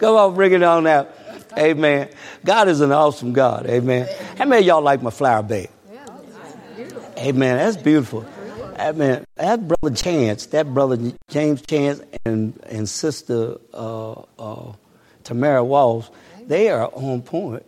Come 0.00 0.16
on, 0.16 0.34
bring 0.34 0.52
it 0.52 0.62
on 0.62 0.86
out. 0.86 1.14
Amen. 1.56 2.08
God 2.44 2.68
is 2.68 2.80
an 2.80 2.92
awesome 2.92 3.32
God. 3.32 3.66
Amen. 3.66 4.08
How 4.38 4.46
many 4.46 4.66
y'all 4.66 4.82
like 4.82 5.02
my 5.02 5.10
flower 5.10 5.42
bed? 5.42 5.68
Amen. 7.22 7.56
That's 7.56 7.76
beautiful. 7.76 8.26
Amen. 8.76 9.24
That 9.36 9.68
brother 9.68 9.94
Chance, 9.94 10.46
that 10.46 10.74
brother 10.74 11.12
James 11.28 11.62
Chance, 11.62 12.02
and 12.24 12.58
and 12.66 12.88
sister 12.88 13.58
uh, 13.72 14.22
uh, 14.38 14.72
Tamara 15.22 15.62
Walls, 15.62 16.10
they 16.48 16.68
are 16.68 16.90
on 16.92 17.22
point. 17.22 17.64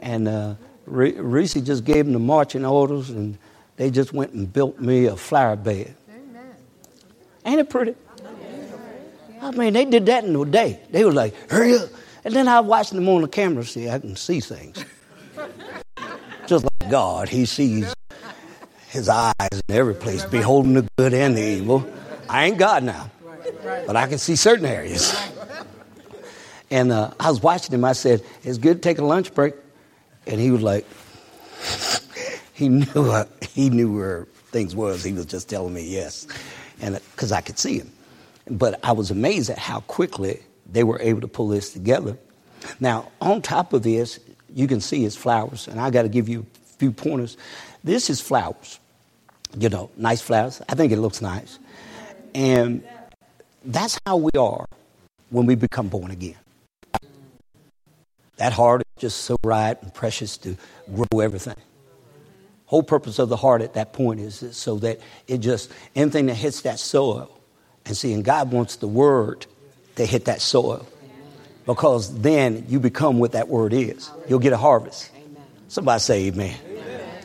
And 0.00 0.28
uh, 0.28 0.56
Reese 0.84 1.54
just 1.54 1.84
gave 1.84 2.04
them 2.04 2.12
the 2.12 2.18
marching 2.18 2.66
orders, 2.66 3.08
and 3.08 3.38
they 3.76 3.90
just 3.90 4.12
went 4.12 4.32
and 4.32 4.52
built 4.52 4.78
me 4.78 5.06
a 5.06 5.16
flower 5.16 5.56
bed. 5.56 5.94
Ain't 7.46 7.60
it 7.60 7.70
pretty? 7.70 7.94
I 9.40 9.50
mean, 9.50 9.72
they 9.72 9.86
did 9.86 10.04
that 10.06 10.24
in 10.24 10.36
a 10.36 10.44
day. 10.44 10.80
They 10.90 11.04
were 11.04 11.12
like, 11.12 11.34
hurry 11.50 11.76
up. 11.76 11.88
And 12.24 12.34
then 12.34 12.48
I 12.48 12.60
watched 12.60 12.92
them 12.92 13.08
on 13.08 13.22
the 13.22 13.28
camera, 13.28 13.64
see, 13.64 13.88
I 13.88 13.98
can 13.98 14.16
see 14.16 14.40
things. 14.40 14.82
Just 16.46 16.64
like 16.64 16.90
God, 16.90 17.28
He 17.28 17.44
sees 17.46 17.94
His 18.94 19.08
eyes 19.08 19.34
in 19.50 19.74
every 19.74 19.96
place, 19.96 20.24
beholding 20.24 20.74
the 20.74 20.88
good 20.96 21.12
and 21.12 21.36
the 21.36 21.42
evil. 21.42 21.84
I 22.28 22.44
ain't 22.44 22.58
God 22.58 22.84
now, 22.84 23.10
but 23.88 23.96
I 23.96 24.06
can 24.06 24.18
see 24.18 24.36
certain 24.36 24.64
areas. 24.64 25.20
And 26.70 26.92
uh, 26.92 27.10
I 27.18 27.28
was 27.28 27.42
watching 27.42 27.74
him. 27.74 27.84
I 27.84 27.94
said, 27.94 28.22
"It's 28.44 28.56
good 28.56 28.74
to 28.74 28.80
take 28.88 28.98
a 28.98 29.04
lunch 29.04 29.34
break," 29.34 29.54
and 30.28 30.40
he 30.40 30.52
was 30.52 30.62
like, 30.62 30.86
he 32.54 32.68
knew 32.68 33.10
uh, 33.10 33.24
he 33.50 33.68
knew 33.68 33.96
where 33.96 34.28
things 34.52 34.76
was. 34.76 35.02
He 35.02 35.12
was 35.12 35.26
just 35.26 35.48
telling 35.48 35.74
me 35.74 35.82
yes, 35.82 36.28
and 36.80 37.00
because 37.16 37.32
uh, 37.32 37.34
I 37.34 37.40
could 37.40 37.58
see 37.58 37.78
him. 37.78 37.90
But 38.48 38.78
I 38.84 38.92
was 38.92 39.10
amazed 39.10 39.50
at 39.50 39.58
how 39.58 39.80
quickly 39.80 40.40
they 40.70 40.84
were 40.84 41.00
able 41.00 41.20
to 41.22 41.28
pull 41.28 41.48
this 41.48 41.72
together. 41.72 42.16
Now, 42.78 43.10
on 43.20 43.42
top 43.42 43.72
of 43.72 43.82
this, 43.82 44.20
you 44.54 44.68
can 44.68 44.80
see 44.80 45.02
his 45.02 45.16
flowers, 45.16 45.66
and 45.66 45.80
I 45.80 45.90
got 45.90 46.02
to 46.02 46.08
give 46.08 46.28
you 46.28 46.46
a 46.52 46.78
few 46.78 46.92
pointers. 46.92 47.36
This 47.82 48.08
is 48.08 48.20
flowers, 48.20 48.78
you 49.58 49.68
know, 49.68 49.90
nice 49.96 50.20
flowers. 50.20 50.60
I 50.68 50.74
think 50.74 50.92
it 50.92 50.98
looks 50.98 51.20
nice. 51.20 51.58
And 52.34 52.84
that's 53.64 53.98
how 54.06 54.16
we 54.16 54.30
are 54.38 54.66
when 55.30 55.46
we 55.46 55.54
become 55.54 55.88
born 55.88 56.10
again. 56.10 56.36
That 58.36 58.52
heart 58.52 58.82
is 58.82 59.00
just 59.00 59.22
so 59.22 59.36
right 59.44 59.80
and 59.80 59.94
precious 59.94 60.36
to 60.38 60.56
grow 60.92 61.20
everything. 61.20 61.54
Whole 62.66 62.82
purpose 62.82 63.18
of 63.18 63.28
the 63.28 63.36
heart 63.36 63.62
at 63.62 63.74
that 63.74 63.92
point 63.92 64.20
is 64.20 64.56
so 64.56 64.76
that 64.78 64.98
it 65.28 65.38
just 65.38 65.70
anything 65.94 66.26
that 66.26 66.34
hits 66.34 66.62
that 66.62 66.78
soil 66.78 67.30
and 67.86 67.96
see, 67.96 68.12
and 68.12 68.24
God 68.24 68.50
wants 68.50 68.76
the 68.76 68.88
word 68.88 69.46
to 69.96 70.04
hit 70.04 70.24
that 70.24 70.40
soil 70.40 70.86
because 71.66 72.20
then 72.20 72.64
you 72.68 72.80
become 72.80 73.18
what 73.18 73.32
that 73.32 73.48
word 73.48 73.72
is. 73.72 74.10
You'll 74.28 74.40
get 74.40 74.52
a 74.52 74.56
harvest. 74.56 75.10
Somebody 75.68 76.00
say 76.00 76.26
amen. 76.26 76.56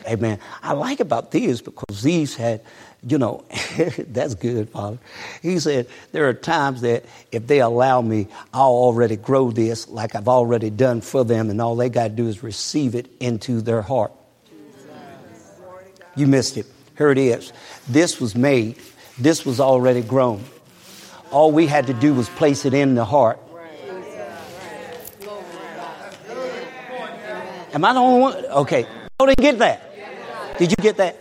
Amen. 0.06 0.38
I 0.62 0.72
like 0.72 1.00
about 1.00 1.30
these 1.30 1.60
because 1.60 2.02
these 2.02 2.34
had, 2.34 2.62
you 3.06 3.18
know, 3.18 3.44
that's 3.98 4.34
good, 4.34 4.70
Father. 4.70 4.98
He 5.42 5.58
said, 5.58 5.88
there 6.12 6.28
are 6.28 6.34
times 6.34 6.80
that 6.82 7.04
if 7.32 7.46
they 7.46 7.60
allow 7.60 8.00
me, 8.00 8.28
I'll 8.52 8.68
already 8.68 9.16
grow 9.16 9.50
this 9.50 9.88
like 9.88 10.14
I've 10.14 10.28
already 10.28 10.70
done 10.70 11.00
for 11.00 11.24
them, 11.24 11.50
and 11.50 11.60
all 11.60 11.76
they 11.76 11.88
got 11.88 12.04
to 12.04 12.10
do 12.10 12.28
is 12.28 12.42
receive 12.42 12.94
it 12.94 13.10
into 13.20 13.60
their 13.60 13.82
heart. 13.82 14.12
You 16.16 16.26
missed 16.26 16.56
it. 16.56 16.66
Here 16.98 17.10
it 17.10 17.18
is. 17.18 17.52
This 17.88 18.20
was 18.20 18.34
made 18.34 18.76
this 19.20 19.44
was 19.44 19.60
already 19.60 20.00
grown. 20.00 20.42
All 21.30 21.52
we 21.52 21.66
had 21.66 21.86
to 21.88 21.94
do 21.94 22.14
was 22.14 22.28
place 22.30 22.64
it 22.64 22.72
in 22.72 22.94
the 22.94 23.04
heart. 23.04 23.38
Am 27.72 27.84
I 27.84 27.92
the 27.92 28.00
only 28.00 28.20
one? 28.20 28.44
Okay. 28.46 28.86
I 29.20 29.26
didn't 29.26 29.40
get 29.40 29.58
that. 29.58 29.89
Did 30.60 30.72
you 30.72 30.76
get 30.76 30.98
that? 30.98 31.16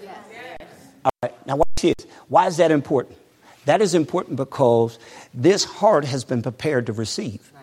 All 1.06 1.12
right. 1.24 1.48
Now 1.48 1.56
watch 1.56 1.68
this. 1.82 1.96
Why 2.28 2.48
is 2.48 2.58
that 2.58 2.72
important? 2.72 3.18
That 3.64 3.82
is 3.82 3.96
important 3.96 4.36
because 4.36 5.00
this 5.34 5.64
heart 5.64 6.04
has 6.04 6.26
been 6.26 6.42
prepared 6.42 6.88
to 6.88 6.94
receive. 6.94 7.54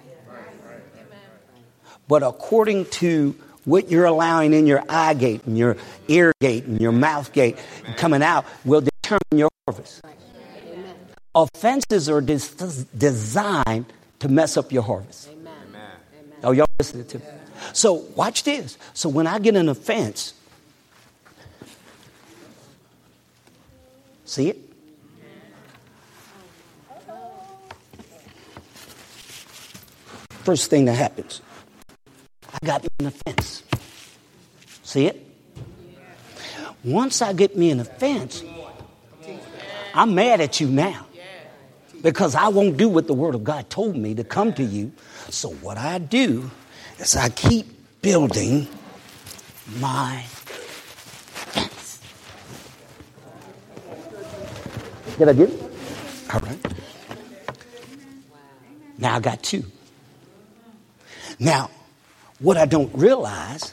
But 2.09 2.23
according 2.23 2.87
to 3.03 3.35
what 3.67 3.91
you're 3.91 4.07
allowing 4.07 4.55
in 4.55 4.67
your 4.67 4.83
eye 4.89 5.13
gate 5.13 5.45
and 5.45 5.59
your 5.59 5.77
ear 6.09 6.33
gate 6.41 6.65
and 6.65 6.81
your 6.81 6.93
mouth 6.93 7.31
gate 7.35 7.59
coming 7.99 8.23
out 8.23 8.47
will 8.65 8.81
determine 8.81 9.37
your 9.37 9.51
harvest. 9.69 10.01
Offenses 11.35 12.09
are 12.09 12.23
des- 12.23 12.87
designed 12.97 13.85
to 14.21 14.29
mess 14.29 14.57
up 14.57 14.73
your 14.73 14.83
harvest. 14.83 15.29
Amen. 15.29 15.53
Oh, 16.43 16.53
y'all 16.53 16.65
listening 16.79 17.07
to 17.09 17.19
me? 17.19 17.25
So 17.75 17.93
watch 18.15 18.45
this. 18.45 18.79
So 18.95 19.11
when 19.11 19.27
I 19.27 19.41
get 19.41 19.57
an 19.57 19.69
offense, 19.69 20.33
see 24.27 24.51
it? 24.51 24.59
First 30.45 30.71
thing 30.71 30.85
that 30.85 30.95
happens, 30.95 31.41
I 32.53 32.59
got 32.65 32.83
me 32.83 32.89
an 33.01 33.07
offense. 33.07 33.65
See 34.85 35.07
it? 35.07 35.27
Once 36.85 37.21
I 37.21 37.33
get 37.33 37.57
me 37.57 37.71
an 37.71 37.81
offense, 37.81 38.45
I'm 39.93 40.15
mad 40.15 40.41
at 40.41 40.61
you 40.61 40.69
now 40.69 41.07
because 42.03 42.37
I 42.37 42.49
won't 42.49 42.77
do 42.77 42.89
what 42.89 43.09
the 43.09 43.15
Word 43.15 43.35
of 43.35 43.43
God 43.43 43.69
told 43.71 43.97
me 43.97 44.15
to 44.15 44.23
come 44.23 44.53
to 44.53 44.63
you. 44.63 44.93
So, 45.31 45.51
what 45.55 45.79
I 45.79 45.99
do 45.99 46.49
is 47.01 47.17
I 47.17 47.31
keep 47.31 47.67
building 48.03 48.69
my 49.81 50.23
Did 55.19 55.29
I 55.29 55.33
get 55.33 55.49
it? 55.51 55.63
All 56.33 56.41
right. 56.41 56.59
Now 58.99 59.17
I 59.17 59.21
got 59.21 59.43
two. 59.43 59.65
Now, 61.39 61.71
what 62.39 62.57
I 62.57 62.67
don't 62.67 62.95
realize, 62.95 63.73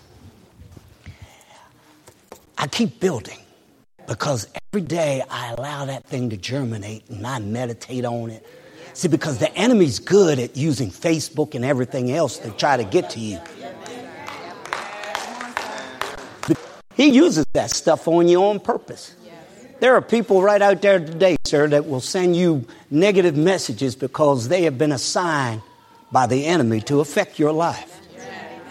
I 2.58 2.68
keep 2.68 3.00
building. 3.00 3.40
Because 4.08 4.48
every 4.74 4.86
day 4.86 5.24
I 5.30 5.54
allow 5.54 5.86
that 5.86 6.06
thing 6.06 6.30
to 6.30 6.38
germinate 6.38 7.10
and 7.10 7.26
I 7.26 7.40
meditate 7.40 8.06
on 8.06 8.30
it. 8.32 8.46
See, 8.94 9.08
because 9.08 9.40
the 9.40 9.54
enemy's 9.56 10.00
good 10.00 10.40
at 10.40 10.56
using 10.58 10.92
Facebook 10.92 11.56
and 11.56 11.66
everything 11.66 12.12
else 12.12 12.38
to 12.40 12.52
try 12.52 12.78
to 12.78 12.84
get 12.84 13.10
to 13.12 13.20
you. 13.20 13.40
He 16.96 17.10
uses 17.10 17.46
that 17.54 17.72
stuff 17.72 18.08
on 18.08 18.28
you 18.28 18.44
on 18.44 18.60
purpose. 18.60 19.16
There 19.84 19.98
are 19.98 20.02
people 20.02 20.42
right 20.42 20.62
out 20.62 20.82
there 20.82 20.98
today, 20.98 21.36
sir, 21.44 21.68
that 21.68 21.86
will 21.86 22.00
send 22.00 22.38
you 22.38 22.66
negative 22.90 23.36
messages 23.36 23.98
because 23.98 24.48
they 24.48 24.62
have 24.62 24.78
been 24.78 24.94
assigned 24.94 25.62
by 26.10 26.26
the 26.26 26.46
enemy 26.46 26.80
to 26.88 27.02
affect 27.02 27.38
your 27.38 27.52
life 27.52 28.00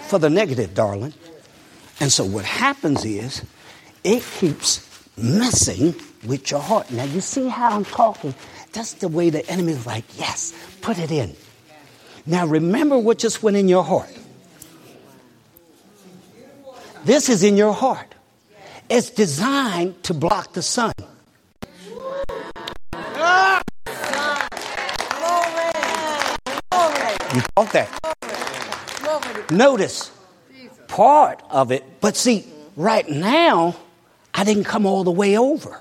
for 0.07 0.19
the 0.19 0.31
negative, 0.31 0.73
darling. 0.73 1.13
And 2.01 2.11
so 2.11 2.25
what 2.25 2.47
happens 2.47 3.05
is 3.05 3.45
it 4.03 4.23
keeps 4.39 5.07
messing 5.19 5.95
with 6.25 6.51
your 6.51 6.61
heart. 6.61 6.91
Now, 6.91 7.05
you 7.05 7.21
see 7.21 7.47
how 7.47 7.77
I'm 7.77 7.85
talking? 7.85 8.35
That's 8.73 8.95
the 8.95 9.09
way 9.09 9.29
the 9.29 9.47
enemy 9.51 9.73
is 9.73 9.85
like, 9.85 10.05
yes, 10.17 10.55
put 10.81 10.99
it 10.99 11.11
in. 11.11 11.37
Now, 12.25 12.47
remember 12.47 12.97
what 12.97 13.19
just 13.19 13.43
went 13.43 13.59
in 13.59 13.69
your 13.69 13.85
heart. 13.85 14.09
This 17.05 17.29
is 17.29 17.45
in 17.45 17.59
your 17.59 17.75
heart. 17.75 18.15
It's 18.95 19.09
designed 19.09 20.03
to 20.03 20.13
block 20.13 20.53
the 20.53 20.61
sun. 20.61 20.93
You 27.33 27.41
caught 27.57 27.73
that. 27.73 27.89
Notice 29.51 30.11
part 30.89 31.43
of 31.49 31.73
it, 31.73 32.03
but 32.03 32.17
see, 32.17 32.45
right 32.77 33.09
now, 33.09 33.77
I 34.35 34.45
didn't 34.45 34.65
come 34.65 34.85
all 34.85 35.05
the 35.05 35.11
way 35.11 35.39
over. 35.39 35.81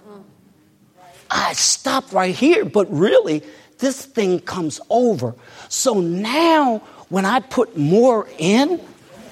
I 1.29 1.51
stopped 1.51 2.13
right 2.13 2.33
here, 2.33 2.63
but 2.63 2.89
really, 2.89 3.43
this 3.79 4.05
thing 4.05 4.39
comes 4.39 4.79
over. 4.89 5.35
So 5.67 5.99
now, 5.99 6.81
when 7.09 7.25
I 7.25 7.41
put 7.41 7.75
more 7.75 8.29
in, 8.37 8.79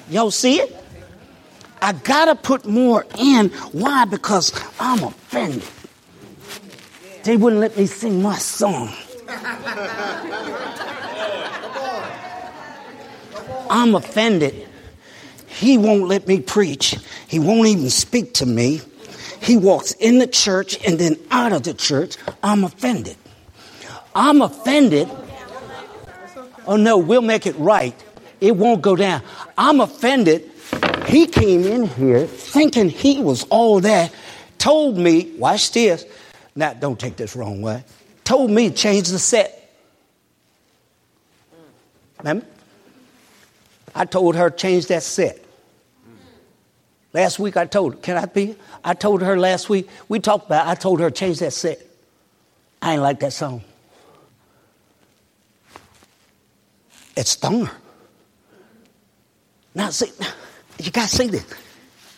y'all 0.10 0.32
see 0.32 0.60
it? 0.60 0.79
I 1.82 1.94
gotta 1.94 2.36
put 2.36 2.66
more 2.66 3.06
in. 3.18 3.50
Why? 3.72 4.06
Because 4.06 4.54
I'm 4.80 5.04
offended. 5.04 5.64
They 7.24 7.38
wouldn't 7.38 7.62
let 7.62 7.78
me 7.78 7.86
sing 7.86 8.22
my 8.22 8.38
song. 8.38 8.94
I'm 13.70 13.96
offended. 13.96 14.68
He 15.48 15.78
won't 15.78 16.08
let 16.08 16.28
me 16.28 16.42
preach. 16.42 16.96
He 17.28 17.40
won't 17.40 17.68
even 17.68 17.90
speak 17.90 18.34
to 18.36 18.46
me. 18.46 18.82
He 19.42 19.58
walks 19.58 19.92
in 19.94 20.20
the 20.20 20.28
church 20.28 20.78
and 20.86 21.00
then 21.00 21.18
out 21.32 21.54
of 21.54 21.64
the 21.64 21.74
church. 21.74 22.18
I'm 22.44 22.64
offended. 22.64 23.16
I'm 24.16 24.42
offended. 24.42 25.10
Oh 26.66 26.76
no, 26.76 26.98
we'll 26.98 27.22
make 27.22 27.46
it 27.46 27.56
right. 27.58 27.96
It 28.42 28.56
won't 28.56 28.82
go 28.82 28.96
down. 28.96 29.22
I'm 29.58 29.82
offended. 29.82 30.50
He 31.10 31.26
came 31.26 31.66
in 31.66 31.88
here 31.88 32.28
thinking 32.28 32.88
he 32.88 33.20
was 33.20 33.44
all 33.46 33.80
that, 33.80 34.14
told 34.60 34.96
me, 34.96 35.32
watch 35.38 35.72
this. 35.72 36.06
Now, 36.56 36.74
don't 36.74 37.00
take 37.00 37.16
this 37.16 37.36
wrong 37.36 37.64
way. 37.64 37.84
Told 38.24 38.52
me 38.52 38.70
change 38.70 39.08
the 39.08 39.18
set. 39.18 39.74
Remember? 42.20 42.46
I 43.96 44.06
told 44.06 44.36
her 44.36 44.52
change 44.52 44.86
that 44.88 45.02
set. 45.02 45.44
Last 47.12 47.40
week 47.40 47.58
I 47.58 47.66
told 47.66 47.96
her, 47.96 48.00
can 48.02 48.18
I 48.18 48.26
be? 48.26 48.56
I 48.84 48.94
told 48.94 49.24
her 49.24 49.36
last 49.36 49.68
week, 49.68 49.90
we 50.10 50.20
talked 50.20 50.46
about 50.46 50.68
it, 50.68 50.70
I 50.70 50.76
told 50.76 51.00
her 51.00 51.10
change 51.10 51.40
that 51.40 51.54
set. 51.54 51.82
I 52.84 52.94
ain't 52.94 53.02
like 53.02 53.20
that 53.22 53.34
song. 53.34 53.64
It 57.16 57.26
stung 57.26 57.66
her. 57.66 57.78
Now 59.74 59.90
see, 59.90 60.12
you 60.80 60.92
gotta 60.92 61.10
see 61.10 61.28
this. 61.28 61.46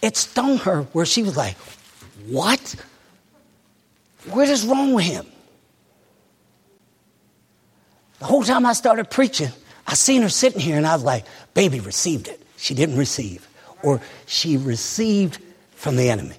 It 0.01 0.17
stung 0.17 0.57
her 0.59 0.83
where 0.93 1.05
she 1.05 1.23
was 1.23 1.37
like, 1.37 1.57
What? 2.27 2.75
What 4.25 4.47
is 4.47 4.65
wrong 4.65 4.93
with 4.93 5.05
him? 5.05 5.25
The 8.19 8.25
whole 8.25 8.43
time 8.43 8.67
I 8.67 8.73
started 8.73 9.09
preaching, 9.09 9.49
I 9.87 9.95
seen 9.95 10.21
her 10.21 10.29
sitting 10.29 10.59
here 10.59 10.77
and 10.77 10.85
I 10.85 10.93
was 10.93 11.03
like, 11.03 11.25
baby 11.55 11.79
received 11.79 12.27
it. 12.27 12.41
She 12.55 12.75
didn't 12.75 12.97
receive. 12.97 13.47
Or 13.81 13.99
she 14.27 14.57
received 14.57 15.39
from 15.75 15.95
the 15.95 16.09
enemy. 16.09 16.35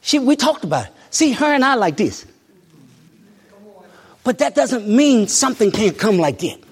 She, 0.00 0.18
we 0.18 0.34
talked 0.34 0.64
about 0.64 0.86
it. 0.86 0.92
See, 1.10 1.30
her 1.32 1.46
and 1.46 1.64
I 1.64 1.76
like 1.76 1.96
this. 1.96 2.26
But 4.24 4.38
that 4.38 4.56
doesn't 4.56 4.88
mean 4.88 5.28
something 5.28 5.70
can't 5.70 5.96
come 5.96 6.18
like 6.18 6.42
it. 6.42 6.62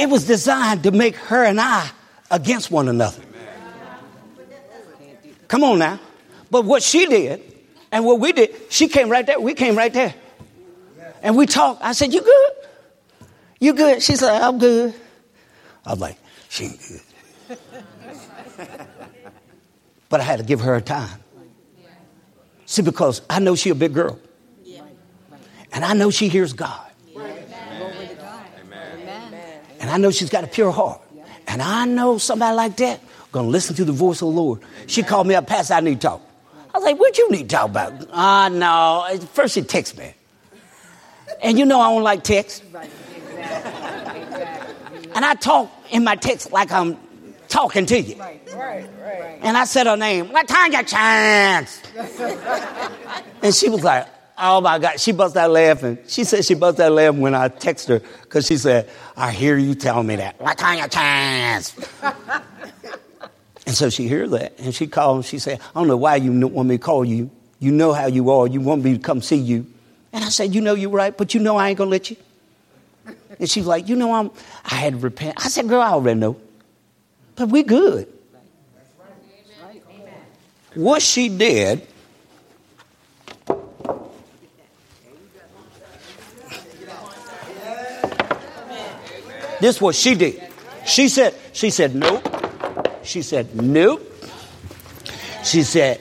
It 0.00 0.08
was 0.08 0.26
designed 0.26 0.84
to 0.84 0.92
make 0.92 1.14
her 1.14 1.44
and 1.44 1.60
I 1.60 1.90
against 2.30 2.70
one 2.70 2.88
another. 2.88 3.20
Come 5.46 5.62
on 5.62 5.78
now. 5.78 6.00
But 6.50 6.64
what 6.64 6.82
she 6.82 7.04
did 7.04 7.42
and 7.92 8.06
what 8.06 8.18
we 8.18 8.32
did, 8.32 8.54
she 8.70 8.88
came 8.88 9.10
right 9.10 9.26
there. 9.26 9.38
We 9.38 9.52
came 9.52 9.76
right 9.76 9.92
there. 9.92 10.14
And 11.22 11.36
we 11.36 11.44
talked. 11.44 11.82
I 11.82 11.92
said, 11.92 12.14
You 12.14 12.22
good? 12.22 12.52
You 13.60 13.74
good? 13.74 14.02
She 14.02 14.16
said, 14.16 14.40
I'm 14.40 14.58
good. 14.58 14.94
I 15.84 15.90
was 15.90 16.00
like, 16.00 16.16
She 16.48 16.64
ain't 16.64 16.80
good. 16.88 17.58
but 20.08 20.20
I 20.20 20.22
had 20.22 20.38
to 20.38 20.46
give 20.46 20.60
her 20.60 20.80
time. 20.80 21.20
See, 22.64 22.80
because 22.80 23.20
I 23.28 23.38
know 23.38 23.54
she 23.54 23.68
a 23.68 23.74
big 23.74 23.92
girl. 23.92 24.18
And 25.72 25.84
I 25.84 25.92
know 25.92 26.10
she 26.10 26.28
hears 26.28 26.54
God. 26.54 26.89
And 29.80 29.90
I 29.90 29.96
know 29.96 30.10
she's 30.10 30.30
got 30.30 30.44
a 30.44 30.46
pure 30.46 30.70
heart. 30.70 31.00
And 31.46 31.60
I 31.60 31.84
know 31.86 32.18
somebody 32.18 32.54
like 32.54 32.76
that 32.76 33.00
going 33.32 33.46
to 33.46 33.50
listen 33.50 33.74
to 33.76 33.84
the 33.84 33.92
voice 33.92 34.22
of 34.22 34.28
the 34.28 34.40
Lord. 34.40 34.60
She 34.86 35.02
called 35.02 35.26
me 35.26 35.34
up, 35.34 35.46
Pastor, 35.46 35.74
I 35.74 35.80
need 35.80 36.00
to 36.00 36.06
talk. 36.08 36.20
I 36.72 36.78
was 36.78 36.84
like, 36.84 36.98
what 36.98 37.18
you 37.18 37.30
need 37.30 37.48
to 37.48 37.56
talk 37.56 37.70
about? 37.70 38.08
Ah, 38.12 38.44
uh, 38.44 38.48
no. 38.48 39.18
First 39.32 39.54
she 39.54 39.62
texts 39.62 39.96
me. 39.96 40.14
And 41.42 41.58
you 41.58 41.64
know 41.64 41.80
I 41.80 41.92
don't 41.92 42.02
like 42.02 42.22
text. 42.22 42.62
And 45.12 45.24
I 45.24 45.34
talk 45.34 45.70
in 45.90 46.04
my 46.04 46.14
text 46.16 46.52
like 46.52 46.70
I'm 46.70 46.96
talking 47.48 47.86
to 47.86 48.00
you. 48.00 48.20
And 49.42 49.56
I 49.56 49.64
said 49.64 49.86
her 49.86 49.96
name, 49.96 50.26
Latanya 50.26 50.86
Chance. 50.86 51.82
and 53.42 53.54
she 53.54 53.68
was 53.68 53.82
like, 53.82 54.06
Oh 54.40 54.60
my 54.62 54.78
God. 54.78 54.98
She 54.98 55.12
bust 55.12 55.36
out 55.36 55.50
laughing. 55.50 55.98
She 56.08 56.24
said 56.24 56.44
she 56.44 56.54
bust 56.54 56.80
out 56.80 56.92
laughing 56.92 57.20
when 57.20 57.34
I 57.34 57.48
text 57.48 57.88
her 57.88 58.00
because 58.22 58.46
she 58.46 58.56
said, 58.56 58.88
I 59.16 59.32
hear 59.32 59.58
you 59.58 59.74
tell 59.74 60.02
me 60.02 60.16
that. 60.16 60.38
Latanya 60.38 60.90
Chance. 60.90 61.74
and 63.66 63.74
so 63.76 63.90
she 63.90 64.08
heard 64.08 64.30
that 64.30 64.58
and 64.58 64.74
she 64.74 64.86
called 64.86 65.16
and 65.16 65.24
she 65.26 65.38
said, 65.38 65.60
I 65.60 65.78
don't 65.78 65.88
know 65.88 65.96
why 65.98 66.16
you 66.16 66.32
want 66.48 66.68
me 66.68 66.78
to 66.78 66.82
call 66.82 67.04
you. 67.04 67.30
You 67.58 67.70
know 67.70 67.92
how 67.92 68.06
you 68.06 68.30
are. 68.30 68.46
You 68.46 68.62
want 68.62 68.82
me 68.82 68.94
to 68.94 68.98
come 68.98 69.20
see 69.20 69.36
you. 69.36 69.66
And 70.12 70.24
I 70.24 70.30
said, 70.30 70.54
You 70.54 70.62
know 70.62 70.74
you're 70.74 70.90
right, 70.90 71.16
but 71.16 71.34
you 71.34 71.40
know 71.40 71.56
I 71.56 71.68
ain't 71.68 71.78
going 71.78 71.88
to 71.88 71.92
let 71.92 72.10
you. 72.10 72.16
And 73.38 73.48
she's 73.48 73.66
like, 73.66 73.88
You 73.88 73.96
know, 73.96 74.14
I'm, 74.14 74.30
I 74.64 74.76
had 74.76 74.94
to 74.94 74.98
repent. 74.98 75.44
I 75.44 75.48
said, 75.48 75.68
Girl, 75.68 75.80
I 75.80 75.90
already 75.90 76.18
know. 76.18 76.40
But 77.36 77.50
we 77.50 77.62
good. 77.62 78.08
What 80.74 81.02
she 81.02 81.28
did 81.28 81.86
This 89.60 89.76
is 89.76 89.82
what 89.82 89.94
she 89.94 90.14
did. 90.14 90.42
She 90.86 91.08
said, 91.08 91.34
she 91.52 91.70
said, 91.70 91.94
nope. 91.94 92.26
She 93.02 93.22
said, 93.22 93.54
nope. 93.54 94.06
She 95.44 95.62
said, 95.62 96.00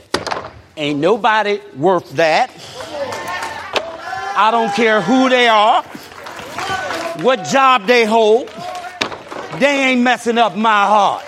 ain't 0.77 0.99
nobody 0.99 1.59
worth 1.75 2.11
that. 2.13 2.51
I 4.35 4.51
don't 4.51 4.73
care 4.73 5.01
who 5.01 5.27
they 5.27 5.49
are, 5.49 5.83
what 7.23 7.45
job 7.45 7.85
they 7.85 8.05
hold. 8.05 8.47
They 9.59 9.89
ain't 9.89 10.01
messing 10.01 10.37
up 10.37 10.55
my 10.55 10.85
heart. 10.85 11.23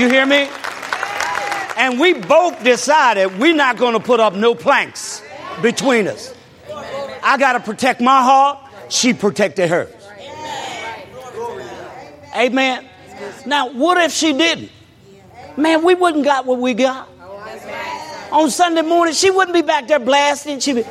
You 0.00 0.08
hear 0.08 0.26
me? 0.26 0.48
And 1.76 2.00
we 2.00 2.14
both 2.14 2.64
decided 2.64 3.38
we're 3.38 3.54
not 3.54 3.76
going 3.76 3.92
to 3.94 4.00
put 4.00 4.18
up 4.18 4.34
no 4.34 4.56
planks 4.56 5.22
between 5.62 6.08
us. 6.08 6.34
I 7.22 7.36
got 7.38 7.52
to 7.52 7.60
protect 7.60 8.00
my 8.00 8.22
heart 8.22 8.67
she 8.88 9.14
protected 9.14 9.68
hers. 9.68 9.92
Amen. 12.36 12.86
Now, 13.46 13.70
what 13.70 13.98
if 13.98 14.12
she 14.12 14.32
didn't? 14.32 14.70
Man, 15.56 15.82
we 15.82 15.94
wouldn't 15.94 16.24
got 16.24 16.46
what 16.46 16.58
we 16.58 16.74
got. 16.74 17.08
On 18.30 18.50
Sunday 18.50 18.82
morning, 18.82 19.14
she 19.14 19.30
wouldn't 19.30 19.54
be 19.54 19.62
back 19.62 19.88
there 19.88 19.98
blasting. 19.98 20.60
She'd 20.60 20.84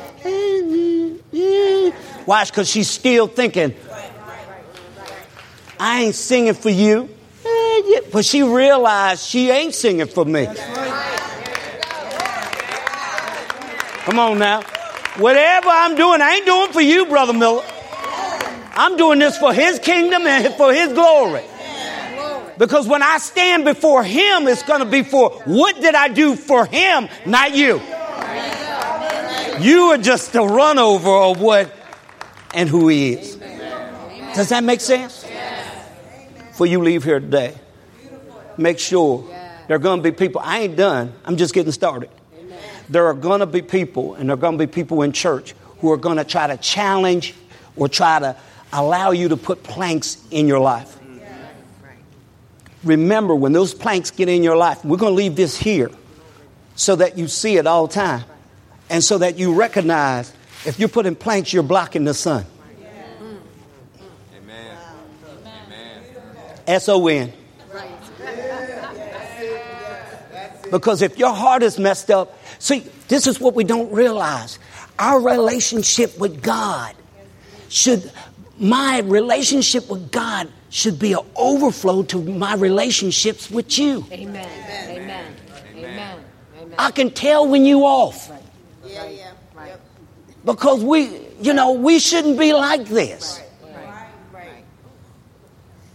be, 1.32 1.92
watch, 2.26 2.50
because 2.50 2.68
she's 2.68 2.90
still 2.90 3.28
thinking, 3.28 3.74
I 5.78 6.02
ain't 6.02 6.14
singing 6.14 6.54
for 6.54 6.70
you. 6.70 7.08
But 8.12 8.24
she 8.24 8.42
realized 8.42 9.24
she 9.24 9.50
ain't 9.50 9.74
singing 9.74 10.08
for 10.08 10.24
me. 10.24 10.46
Come 14.04 14.18
on 14.18 14.38
now. 14.38 14.62
Whatever 15.16 15.68
I'm 15.68 15.94
doing, 15.94 16.20
I 16.20 16.34
ain't 16.34 16.46
doing 16.46 16.72
for 16.72 16.80
you, 16.80 17.06
Brother 17.06 17.32
Miller. 17.32 17.64
I'm 18.78 18.96
doing 18.96 19.18
this 19.18 19.36
for 19.36 19.52
his 19.52 19.78
kingdom 19.80 20.26
and 20.26 20.54
for 20.54 20.72
his 20.72 20.92
glory. 20.92 21.42
Because 22.58 22.88
when 22.88 23.02
I 23.02 23.18
stand 23.18 23.64
before 23.64 24.02
Him, 24.02 24.48
it's 24.48 24.64
going 24.64 24.80
to 24.80 24.86
be 24.86 25.02
for 25.04 25.30
what 25.44 25.80
did 25.80 25.94
I 25.94 26.08
do 26.08 26.34
for 26.34 26.66
Him, 26.66 27.08
not 27.24 27.54
you. 27.54 27.80
You 29.60 29.82
are 29.92 29.98
just 29.98 30.34
a 30.34 30.42
run 30.42 30.78
over 30.78 31.10
of 31.10 31.40
what 31.40 31.72
and 32.52 32.68
who 32.68 32.88
He 32.88 33.12
is. 33.12 33.36
Does 34.34 34.48
that 34.48 34.64
make 34.64 34.80
sense? 34.80 35.24
Before 36.48 36.66
you 36.66 36.80
leave 36.80 37.04
here 37.04 37.20
today, 37.20 37.54
make 38.56 38.80
sure 38.80 39.24
there 39.68 39.76
are 39.76 39.80
going 39.80 40.02
to 40.02 40.02
be 40.02 40.10
people. 40.10 40.40
I 40.44 40.60
ain't 40.60 40.76
done, 40.76 41.12
I'm 41.24 41.36
just 41.36 41.54
getting 41.54 41.72
started. 41.72 42.10
There 42.88 43.06
are 43.06 43.14
going 43.14 43.40
to 43.40 43.46
be 43.46 43.62
people, 43.62 44.14
and 44.14 44.28
there 44.28 44.34
are 44.34 44.40
going 44.40 44.58
to 44.58 44.66
be 44.66 44.70
people 44.70 45.02
in 45.02 45.12
church 45.12 45.54
who 45.80 45.92
are 45.92 45.96
going 45.96 46.16
to 46.16 46.24
try 46.24 46.48
to 46.48 46.56
challenge 46.56 47.34
or 47.76 47.88
try 47.88 48.18
to 48.18 48.36
allow 48.72 49.10
you 49.12 49.28
to 49.28 49.36
put 49.36 49.62
planks 49.62 50.18
in 50.30 50.46
your 50.46 50.60
life. 50.60 50.98
Remember, 52.84 53.34
when 53.34 53.52
those 53.52 53.74
planks 53.74 54.10
get 54.10 54.28
in 54.28 54.42
your 54.42 54.56
life, 54.56 54.84
we're 54.84 54.98
going 54.98 55.12
to 55.12 55.16
leave 55.16 55.34
this 55.36 55.56
here 55.56 55.90
so 56.76 56.94
that 56.96 57.18
you 57.18 57.26
see 57.26 57.56
it 57.56 57.66
all 57.66 57.88
the 57.88 57.94
time 57.94 58.24
and 58.88 59.02
so 59.02 59.18
that 59.18 59.36
you 59.36 59.54
recognize 59.54 60.32
if 60.64 60.78
you're 60.78 60.88
putting 60.88 61.14
planks, 61.14 61.52
you're 61.52 61.62
blocking 61.62 62.04
the 62.04 62.14
son. 62.14 62.44
Amen. 64.36 64.70
S 66.66 66.88
O 66.88 67.06
N. 67.08 67.32
Because 70.70 71.02
if 71.02 71.18
your 71.18 71.32
heart 71.32 71.62
is 71.62 71.78
messed 71.78 72.10
up, 72.10 72.38
see, 72.58 72.80
this 73.08 73.26
is 73.26 73.40
what 73.40 73.54
we 73.54 73.64
don't 73.64 73.90
realize. 73.92 74.58
Our 74.98 75.20
relationship 75.20 76.18
with 76.18 76.42
God 76.42 76.94
should, 77.68 78.10
my 78.58 79.00
relationship 79.00 79.88
with 79.88 80.10
God 80.10 80.50
should 80.70 80.98
be 80.98 81.12
an 81.12 81.24
overflow 81.36 82.02
to 82.04 82.22
my 82.22 82.54
relationships 82.54 83.50
with 83.50 83.78
you. 83.78 84.04
Amen. 84.12 84.48
Amen. 84.88 85.34
Amen. 85.76 86.20
Amen. 86.58 86.74
I 86.78 86.90
can 86.90 87.10
tell 87.10 87.46
when 87.48 87.64
you 87.64 87.80
off. 87.82 88.30
Yeah, 88.84 89.08
yeah. 89.08 89.32
Right. 89.54 89.76
Because 90.44 90.82
we, 90.82 91.20
you 91.40 91.52
know, 91.52 91.72
we 91.72 91.98
shouldn't 91.98 92.38
be 92.38 92.52
like 92.52 92.86
this. 92.86 93.40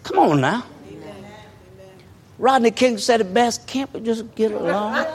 Come 0.04 0.20
on 0.20 0.42
now. 0.42 0.66
Rodney 2.38 2.72
King 2.72 2.98
said 2.98 3.22
it 3.22 3.34
best. 3.34 3.68
Can't 3.68 3.94
we 3.94 4.02
just 4.02 4.36
get 4.36 4.52
along? 4.52 4.96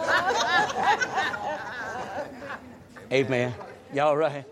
Amen. 3.13 3.55
Y'all 3.93 4.17
right? 4.17 4.47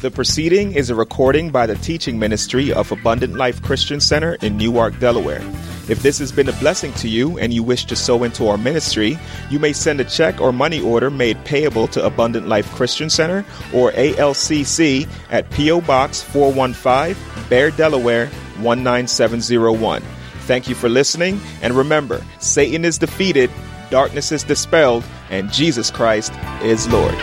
The 0.00 0.10
proceeding 0.10 0.72
is 0.72 0.88
a 0.88 0.94
recording 0.94 1.50
by 1.50 1.66
the 1.66 1.74
teaching 1.74 2.18
ministry 2.18 2.72
of 2.72 2.90
Abundant 2.90 3.34
Life 3.34 3.62
Christian 3.62 4.00
Center 4.00 4.38
in 4.40 4.56
Newark, 4.56 4.98
Delaware. 4.98 5.42
If 5.90 6.02
this 6.02 6.18
has 6.20 6.32
been 6.32 6.48
a 6.48 6.54
blessing 6.54 6.94
to 6.94 7.08
you 7.08 7.38
and 7.38 7.52
you 7.52 7.62
wish 7.62 7.84
to 7.84 7.94
sow 7.94 8.22
into 8.22 8.48
our 8.48 8.56
ministry, 8.56 9.18
you 9.50 9.58
may 9.58 9.74
send 9.74 10.00
a 10.00 10.04
check 10.06 10.40
or 10.40 10.54
money 10.54 10.80
order 10.80 11.10
made 11.10 11.44
payable 11.44 11.86
to 11.88 12.02
Abundant 12.02 12.48
Life 12.48 12.72
Christian 12.72 13.10
Center 13.10 13.44
or 13.74 13.92
ALCC 13.92 15.06
at 15.28 15.50
P.O. 15.50 15.82
Box 15.82 16.22
415, 16.22 17.14
Bear, 17.50 17.70
Delaware 17.70 18.30
19701. 18.56 20.00
Thank 20.46 20.66
you 20.66 20.74
for 20.74 20.88
listening, 20.88 21.38
and 21.60 21.74
remember 21.74 22.24
Satan 22.38 22.86
is 22.86 22.96
defeated, 22.96 23.50
darkness 23.90 24.32
is 24.32 24.44
dispelled, 24.44 25.04
and 25.28 25.52
Jesus 25.52 25.90
Christ 25.90 26.32
is 26.62 26.88
Lord. 26.88 27.18